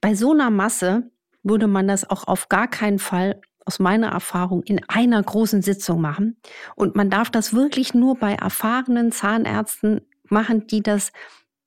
Bei 0.00 0.14
so 0.14 0.32
einer 0.32 0.50
Masse 0.50 1.10
würde 1.42 1.66
man 1.66 1.88
das 1.88 2.08
auch 2.08 2.26
auf 2.26 2.48
gar 2.48 2.68
keinen 2.68 2.98
Fall 2.98 3.40
aus 3.64 3.78
meiner 3.78 4.08
Erfahrung 4.08 4.62
in 4.62 4.80
einer 4.88 5.22
großen 5.22 5.62
Sitzung 5.62 6.00
machen. 6.00 6.36
Und 6.76 6.96
man 6.96 7.10
darf 7.10 7.30
das 7.30 7.54
wirklich 7.54 7.94
nur 7.94 8.16
bei 8.16 8.34
erfahrenen 8.34 9.12
Zahnärzten 9.12 10.02
machen, 10.28 10.66
die 10.66 10.82
das 10.82 11.12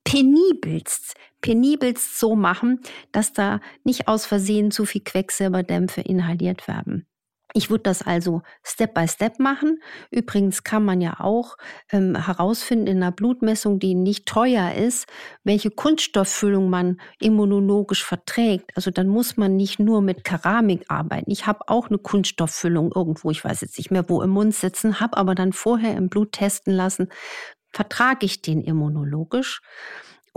penibelst, 0.04 1.14
penibelst 1.40 2.18
so 2.18 2.36
machen, 2.36 2.80
dass 3.12 3.32
da 3.32 3.60
nicht 3.84 4.08
aus 4.08 4.26
Versehen 4.26 4.70
zu 4.70 4.84
viel 4.84 5.02
Quecksilberdämpfe 5.02 6.00
inhaliert 6.00 6.68
werden. 6.68 7.06
Ich 7.54 7.70
würde 7.70 7.84
das 7.84 8.02
also 8.02 8.42
Step 8.62 8.92
by 8.92 9.08
Step 9.08 9.38
machen. 9.38 9.80
Übrigens 10.10 10.64
kann 10.64 10.84
man 10.84 11.00
ja 11.00 11.18
auch 11.20 11.56
ähm, 11.90 12.14
herausfinden 12.14 12.86
in 12.86 12.96
einer 12.98 13.10
Blutmessung, 13.10 13.78
die 13.78 13.94
nicht 13.94 14.26
teuer 14.26 14.74
ist, 14.74 15.06
welche 15.44 15.70
Kunststofffüllung 15.70 16.68
man 16.68 17.00
immunologisch 17.20 18.04
verträgt. 18.04 18.70
Also 18.76 18.90
dann 18.90 19.08
muss 19.08 19.38
man 19.38 19.56
nicht 19.56 19.78
nur 19.78 20.02
mit 20.02 20.24
Keramik 20.24 20.84
arbeiten. 20.88 21.30
Ich 21.30 21.46
habe 21.46 21.60
auch 21.68 21.88
eine 21.88 21.98
Kunststofffüllung 21.98 22.92
irgendwo, 22.94 23.30
ich 23.30 23.42
weiß 23.42 23.62
jetzt 23.62 23.78
nicht 23.78 23.90
mehr 23.90 24.06
wo, 24.08 24.20
im 24.20 24.30
Mund 24.30 24.54
sitzen, 24.54 25.00
habe 25.00 25.16
aber 25.16 25.34
dann 25.34 25.54
vorher 25.54 25.96
im 25.96 26.10
Blut 26.10 26.32
testen 26.32 26.74
lassen, 26.74 27.08
vertrage 27.72 28.26
ich 28.26 28.42
den 28.42 28.60
immunologisch. 28.60 29.62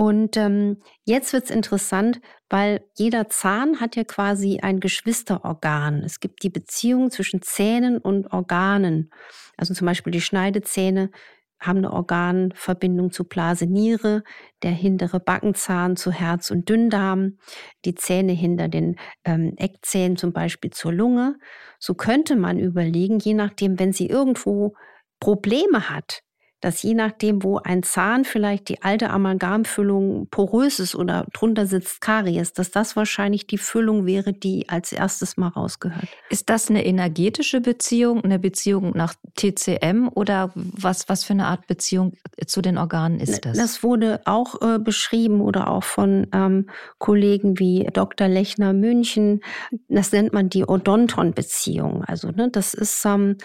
Und 0.02 0.36
ähm, 0.36 0.78
jetzt 1.06 1.32
wird's 1.32 1.52
interessant, 1.52 2.22
weil 2.50 2.84
jeder 2.98 3.30
Zahn 3.30 3.80
hat 3.80 3.96
ja 3.96 4.04
quasi 4.04 4.58
ein 4.60 4.80
Geschwisterorgan. 4.80 6.02
Es 6.04 6.20
gibt 6.20 6.42
die 6.42 6.50
Beziehung 6.50 7.12
zwischen 7.12 7.44
Zähnen 7.44 8.00
und 8.00 8.34
Organen. 8.34 9.12
Also 9.58 9.76
zum 9.76 9.86
Beispiel 9.86 10.10
die 10.10 10.20
Schneidezähne 10.20 11.12
haben 11.60 11.78
eine 11.78 11.94
Organverbindung 11.94 13.12
zu 13.12 13.26
Blase 13.26 13.68
Niere, 13.68 14.24
der 14.64 14.72
hintere 14.72 15.20
Backenzahn 15.20 15.96
zu 15.96 16.12
Herz 16.12 16.50
und 16.50 16.68
Dünndarm, 16.68 17.38
die 17.86 17.94
Zähne 17.94 18.32
hinter 18.32 18.70
den 18.70 18.96
ähm, 19.24 19.54
Eckzähnen 19.58 20.18
zum 20.18 20.34
Beispiel 20.34 20.72
zur 20.72 20.94
Lunge. 20.94 21.36
So 21.78 21.94
könnte 21.94 22.36
man 22.36 22.58
überlegen, 22.58 23.20
je 23.20 23.36
nachdem, 23.36 23.78
wenn 23.78 23.94
sie 23.94 24.08
irgendwo 24.08 24.74
Probleme 25.20 25.92
hat, 25.92 26.24
dass 26.62 26.84
je 26.84 26.94
nachdem, 26.94 27.44
wo 27.44 27.58
ein 27.58 27.82
Zahn 27.82 28.24
vielleicht 28.24 28.70
die 28.70 28.84
alte 28.84 29.10
Amalgamfüllung 29.10 30.28
porös 30.30 30.80
ist 30.80 30.96
oder 30.96 31.26
drunter 31.34 31.66
sitzt 31.66 32.02
Karies, 32.02 32.54
dass 32.54 32.70
das 32.70 32.96
wahrscheinlich 32.96 33.48
die 33.48 33.58
Füllung 33.58 34.06
wäre, 34.06 34.32
die 34.32 34.70
als 34.70 34.92
erstes 34.92 35.38
mal 35.38 35.48
rausgehört. 35.48 36.08
Ist 36.30 36.50
das 36.50 36.70
eine 36.70 36.86
energetische 36.86 37.62
Beziehung, 37.62 38.24
eine 38.24 38.38
Beziehung 38.38 38.92
nach 38.96 39.16
TCM 39.36 40.10
oder 40.14 40.52
was, 40.54 41.10
was 41.10 41.24
für 41.24 41.34
eine 41.34 41.48
Art 41.48 41.66
Beziehung 41.66 42.14
zu 42.46 42.62
den 42.62 42.78
Organen 42.78 43.20
ist 43.20 43.44
das? 43.46 43.58
Das 43.58 43.84
wurde 43.84 44.22
auch 44.26 44.62
äh, 44.62 44.78
beschrieben 44.78 45.42
oder 45.42 45.70
auch 45.70 45.84
von 45.84 46.28
ähm, 46.32 46.70
Kollegen 47.00 47.58
wie 47.58 47.88
Dr. 47.92 48.28
Lechner 48.28 48.74
München. 48.74 49.42
Das 49.88 50.12
nennt 50.12 50.32
man 50.32 50.50
die 50.50 50.66
Odonton-Beziehung. 50.66 52.04
Also 52.06 52.30
ne, 52.30 52.50
das 52.52 52.76
ist, 52.76 53.04
ähm, 53.06 53.38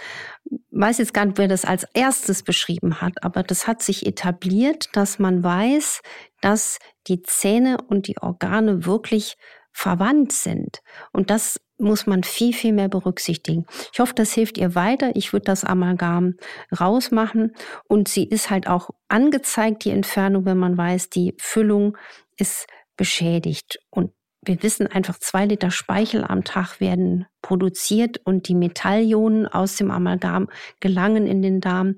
weiß 0.71 0.99
jetzt 0.99 1.15
gar 1.15 1.25
nicht, 1.25 1.39
wer 1.39 1.49
das 1.49 1.65
als 1.65 1.87
erstes 1.95 2.43
beschrieben 2.43 3.01
hat 3.01 3.06
hat. 3.07 3.23
Aber 3.23 3.43
das 3.43 3.67
hat 3.67 3.83
sich 3.83 4.05
etabliert, 4.05 4.91
dass 4.93 5.19
man 5.19 5.43
weiß, 5.43 6.03
dass 6.43 6.79
die 7.07 7.23
Zähne 7.23 7.79
und 7.89 8.09
die 8.09 8.19
Organe 8.21 8.85
wirklich 8.85 9.37
verwandt 9.73 10.33
sind. 10.33 10.81
Und 11.13 11.31
das 11.31 11.61
muss 11.79 12.07
man 12.07 12.23
viel, 12.23 12.53
viel 12.53 12.73
mehr 12.73 12.89
berücksichtigen. 12.89 13.67
Ich 13.93 14.01
hoffe, 14.01 14.15
das 14.15 14.33
hilft 14.33 14.59
ihr 14.59 14.75
weiter. 14.75 15.15
Ich 15.15 15.33
würde 15.33 15.45
das 15.45 15.65
Amalgam 15.65 16.35
rausmachen. 16.79 17.55
Und 17.87 18.09
sie 18.09 18.25
ist 18.25 18.51
halt 18.51 18.67
auch 18.67 18.91
angezeigt, 19.09 19.85
die 19.85 19.91
Entfernung, 19.91 20.47
wenn 20.47 20.57
man 20.57 20.77
weiß, 20.77 21.11
die 21.11 21.35
Füllung 21.39 21.97
ist 22.39 22.67
beschädigt. 22.97 23.79
Und 23.91 24.13
wir 24.47 24.63
wissen 24.63 24.87
einfach, 24.87 25.19
zwei 25.19 25.45
Liter 25.45 25.71
Speichel 25.71 26.25
am 26.25 26.45
Tag 26.45 26.81
werden 26.81 27.27
produziert 27.43 28.19
und 28.25 28.49
die 28.49 28.55
Metallionen 28.55 29.47
aus 29.47 29.77
dem 29.77 29.91
Amalgam 29.91 30.49
gelangen 30.81 31.27
in 31.27 31.43
den 31.43 31.61
Darm. 31.61 31.97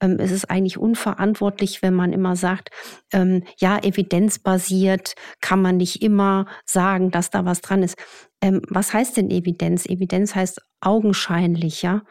Ähm, 0.00 0.18
es 0.18 0.30
ist 0.30 0.50
eigentlich 0.50 0.78
unverantwortlich, 0.78 1.82
wenn 1.82 1.94
man 1.94 2.12
immer 2.12 2.36
sagt, 2.36 2.70
ähm, 3.12 3.44
ja, 3.58 3.78
evidenzbasiert 3.78 5.14
kann 5.40 5.62
man 5.62 5.78
nicht 5.78 6.02
immer 6.02 6.46
sagen, 6.66 7.10
dass 7.10 7.30
da 7.30 7.44
was 7.44 7.60
dran 7.60 7.82
ist. 7.82 7.96
Ähm, 8.40 8.60
was 8.68 8.92
heißt 8.92 9.16
denn 9.16 9.30
Evidenz? 9.30 9.86
Evidenz 9.86 10.34
heißt 10.34 10.60
augenscheinlich, 10.80 11.82
ja. 11.82 12.02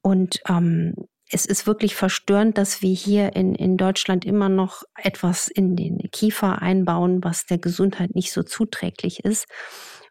Und 0.00 0.40
ähm, 0.48 0.94
es 1.32 1.46
ist 1.46 1.66
wirklich 1.66 1.96
verstörend, 1.96 2.58
dass 2.58 2.82
wir 2.82 2.94
hier 2.94 3.34
in, 3.34 3.54
in 3.54 3.78
Deutschland 3.78 4.26
immer 4.26 4.50
noch 4.50 4.82
etwas 4.94 5.48
in 5.48 5.76
den 5.76 5.98
Kiefer 6.12 6.60
einbauen, 6.60 7.24
was 7.24 7.46
der 7.46 7.56
Gesundheit 7.58 8.14
nicht 8.14 8.32
so 8.32 8.42
zuträglich 8.42 9.24
ist. 9.24 9.46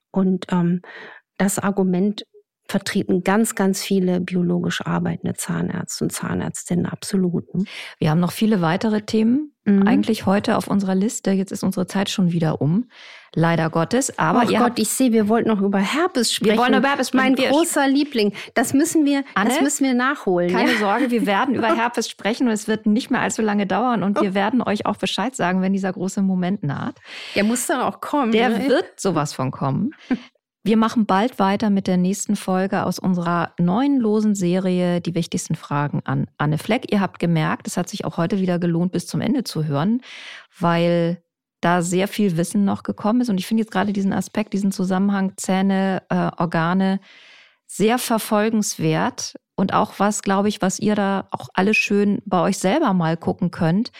Und 0.09 0.47
ähm, 0.51 0.81
das 1.37 1.59
Argument 1.59 2.25
vertreten 2.71 3.23
ganz, 3.23 3.55
ganz 3.55 3.83
viele 3.83 4.19
biologisch 4.19 4.85
arbeitende 4.85 5.35
Zahnärzte 5.35 6.05
und 6.05 6.09
Zahnärztinnen 6.11 6.85
absolut. 6.85 7.53
Ne? 7.53 7.65
Wir 7.99 8.09
haben 8.09 8.19
noch 8.19 8.31
viele 8.31 8.61
weitere 8.61 9.01
Themen 9.01 9.53
mhm. 9.65 9.87
eigentlich 9.87 10.25
heute 10.25 10.57
auf 10.57 10.67
unserer 10.67 10.95
Liste. 10.95 11.31
Jetzt 11.31 11.51
ist 11.51 11.63
unsere 11.63 11.85
Zeit 11.85 12.09
schon 12.09 12.31
wieder 12.31 12.61
um. 12.61 12.89
Leider 13.33 13.69
Gottes. 13.69 14.17
Aber 14.17 14.43
oh 14.45 14.57
Gott, 14.57 14.77
ich 14.77 14.89
sehe, 14.89 15.13
wir 15.13 15.29
wollten 15.29 15.47
noch 15.47 15.61
über 15.61 15.79
Herpes 15.79 16.33
sprechen. 16.33 16.53
Wir 16.53 16.59
wollen 16.59 16.73
über 16.73 16.89
Herpes 16.89 17.09
sprechen. 17.09 17.35
Mein 17.37 17.49
großer 17.49 17.87
Liebling. 17.87 18.33
Das 18.55 18.73
müssen 18.73 19.05
wir, 19.05 19.23
Anne, 19.35 19.49
das 19.49 19.61
müssen 19.61 19.85
wir 19.85 19.93
nachholen. 19.93 20.51
Keine 20.51 20.73
ja? 20.73 20.79
Sorge, 20.79 21.11
wir 21.11 21.25
werden 21.25 21.55
über 21.55 21.73
Herpes 21.75 22.09
sprechen 22.09 22.47
und 22.47 22.53
es 22.53 22.67
wird 22.67 22.85
nicht 22.85 23.09
mehr 23.09 23.21
allzu 23.21 23.41
lange 23.41 23.67
dauern 23.67 24.03
und 24.03 24.19
wir 24.19 24.33
werden 24.33 24.61
euch 24.61 24.85
auch 24.85 24.97
Bescheid 24.97 25.35
sagen, 25.35 25.61
wenn 25.61 25.71
dieser 25.71 25.93
große 25.93 26.21
Moment 26.21 26.63
naht. 26.63 26.95
Der 27.35 27.43
muss 27.43 27.67
dann 27.67 27.81
auch 27.81 28.01
kommen. 28.01 28.31
Der 28.33 28.49
ne? 28.49 28.67
wird 28.67 28.99
sowas 28.99 29.33
von 29.33 29.51
kommen. 29.51 29.91
Wir 30.63 30.77
machen 30.77 31.07
bald 31.07 31.39
weiter 31.39 31.71
mit 31.71 31.87
der 31.87 31.97
nächsten 31.97 32.35
Folge 32.35 32.85
aus 32.85 32.99
unserer 32.99 33.53
neuen 33.57 33.99
losen 33.99 34.35
Serie 34.35 35.01
Die 35.01 35.15
wichtigsten 35.15 35.55
Fragen 35.55 36.01
an 36.05 36.27
Anne 36.37 36.59
Fleck. 36.59 36.91
Ihr 36.91 37.01
habt 37.01 37.17
gemerkt, 37.17 37.65
es 37.65 37.77
hat 37.77 37.89
sich 37.89 38.05
auch 38.05 38.17
heute 38.17 38.39
wieder 38.39 38.59
gelohnt, 38.59 38.91
bis 38.91 39.07
zum 39.07 39.21
Ende 39.21 39.43
zu 39.43 39.65
hören, 39.65 40.01
weil 40.59 41.23
da 41.61 41.81
sehr 41.81 42.07
viel 42.07 42.37
Wissen 42.37 42.63
noch 42.63 42.83
gekommen 42.83 43.21
ist. 43.21 43.29
Und 43.29 43.39
ich 43.39 43.47
finde 43.47 43.61
jetzt 43.61 43.71
gerade 43.71 43.91
diesen 43.91 44.13
Aspekt, 44.13 44.53
diesen 44.53 44.71
Zusammenhang 44.71 45.33
Zähne, 45.35 46.03
äh, 46.09 46.29
Organe 46.37 46.99
sehr 47.65 47.97
verfolgenswert 47.97 49.39
und 49.55 49.73
auch 49.73 49.93
was, 49.97 50.21
glaube 50.21 50.49
ich, 50.49 50.61
was 50.61 50.77
ihr 50.77 50.93
da 50.93 51.27
auch 51.31 51.49
alle 51.55 51.73
schön 51.73 52.21
bei 52.25 52.39
euch 52.39 52.59
selber 52.59 52.93
mal 52.93 53.17
gucken 53.17 53.49
könnt. 53.49 53.91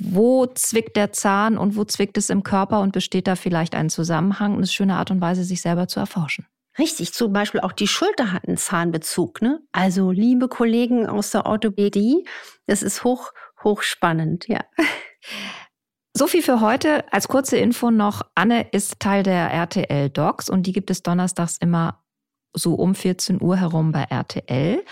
Wo 0.00 0.46
zwickt 0.46 0.96
der 0.96 1.12
Zahn 1.12 1.56
und 1.56 1.76
wo 1.76 1.84
zwickt 1.84 2.18
es 2.18 2.30
im 2.30 2.42
Körper 2.42 2.80
und 2.80 2.92
besteht 2.92 3.26
da 3.26 3.36
vielleicht 3.36 3.74
ein 3.74 3.90
Zusammenhang? 3.90 4.52
Und 4.52 4.58
eine 4.58 4.66
schöne 4.66 4.96
Art 4.96 5.10
und 5.10 5.20
Weise, 5.20 5.44
sich 5.44 5.60
selber 5.60 5.88
zu 5.88 6.00
erforschen. 6.00 6.46
Richtig, 6.78 7.12
zum 7.12 7.32
Beispiel 7.32 7.60
auch 7.60 7.72
die 7.72 7.86
Schulter 7.86 8.32
hat 8.32 8.48
einen 8.48 8.56
Zahnbezug. 8.56 9.42
Ne? 9.42 9.60
Also 9.70 10.10
liebe 10.10 10.48
Kollegen 10.48 11.06
aus 11.06 11.30
der 11.30 11.46
Orthopädie, 11.46 12.26
das 12.66 12.82
ist 12.82 13.04
hoch, 13.04 13.30
hoch 13.62 13.82
spannend, 13.82 14.48
ja. 14.48 14.60
So 16.16 16.28
viel 16.28 16.42
für 16.42 16.60
heute. 16.60 17.12
Als 17.12 17.26
kurze 17.26 17.56
Info 17.56 17.90
noch, 17.90 18.22
Anne 18.36 18.68
ist 18.70 19.00
Teil 19.00 19.24
der 19.24 19.50
RTL 19.50 20.10
Docs 20.10 20.48
und 20.48 20.64
die 20.64 20.70
gibt 20.70 20.90
es 20.90 21.02
donnerstags 21.02 21.56
immer 21.58 22.04
so 22.52 22.74
um 22.74 22.94
14 22.94 23.42
Uhr 23.42 23.56
herum 23.56 23.90
bei 23.90 24.04
RTL. 24.04 24.84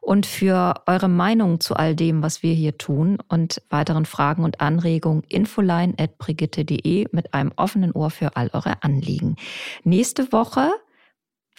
Und 0.00 0.26
für 0.26 0.82
eure 0.86 1.08
Meinung 1.08 1.60
zu 1.60 1.74
all 1.74 1.94
dem, 1.94 2.22
was 2.22 2.42
wir 2.42 2.54
hier 2.54 2.78
tun 2.78 3.18
und 3.28 3.62
weiteren 3.68 4.06
Fragen 4.06 4.44
und 4.44 4.60
Anregungen, 4.60 5.22
infoline.brigitte.de 5.28 7.06
mit 7.12 7.34
einem 7.34 7.52
offenen 7.56 7.92
Ohr 7.92 8.10
für 8.10 8.36
all 8.36 8.50
eure 8.52 8.82
Anliegen. 8.82 9.36
Nächste 9.84 10.32
Woche 10.32 10.72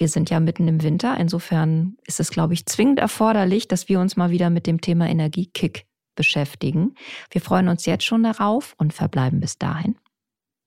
wir 0.01 0.07
sind 0.07 0.31
ja 0.31 0.39
mitten 0.39 0.67
im 0.67 0.81
Winter. 0.81 1.15
Insofern 1.17 1.95
ist 2.07 2.19
es, 2.19 2.31
glaube 2.31 2.55
ich, 2.55 2.65
zwingend 2.65 2.97
erforderlich, 2.97 3.67
dass 3.67 3.87
wir 3.87 3.99
uns 3.99 4.17
mal 4.17 4.31
wieder 4.31 4.49
mit 4.49 4.65
dem 4.65 4.81
Thema 4.81 5.07
Energiekick 5.07 5.85
beschäftigen. 6.15 6.95
Wir 7.29 7.39
freuen 7.39 7.67
uns 7.67 7.85
jetzt 7.85 8.03
schon 8.03 8.23
darauf 8.23 8.73
und 8.79 8.93
verbleiben 8.93 9.39
bis 9.39 9.59
dahin 9.59 9.95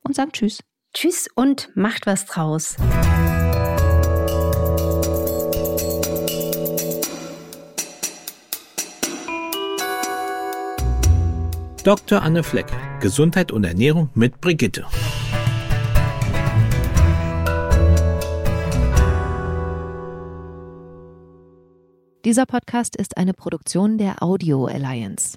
und 0.05 0.15
sagen 0.15 0.31
Tschüss. 0.31 0.61
Tschüss 0.95 1.29
und 1.35 1.71
macht 1.75 2.07
was 2.07 2.27
draus. 2.27 2.77
Dr. 11.85 12.23
Anne 12.23 12.42
Flecke, 12.42 12.75
Gesundheit 13.01 13.53
und 13.53 13.62
Ernährung 13.62 14.09
mit 14.14 14.40
Brigitte. 14.40 14.87
Dieser 22.25 22.47
Podcast 22.47 22.97
ist 22.97 23.18
eine 23.18 23.35
Produktion 23.35 23.99
der 23.99 24.23
Audio 24.23 24.64
Alliance. 24.64 25.37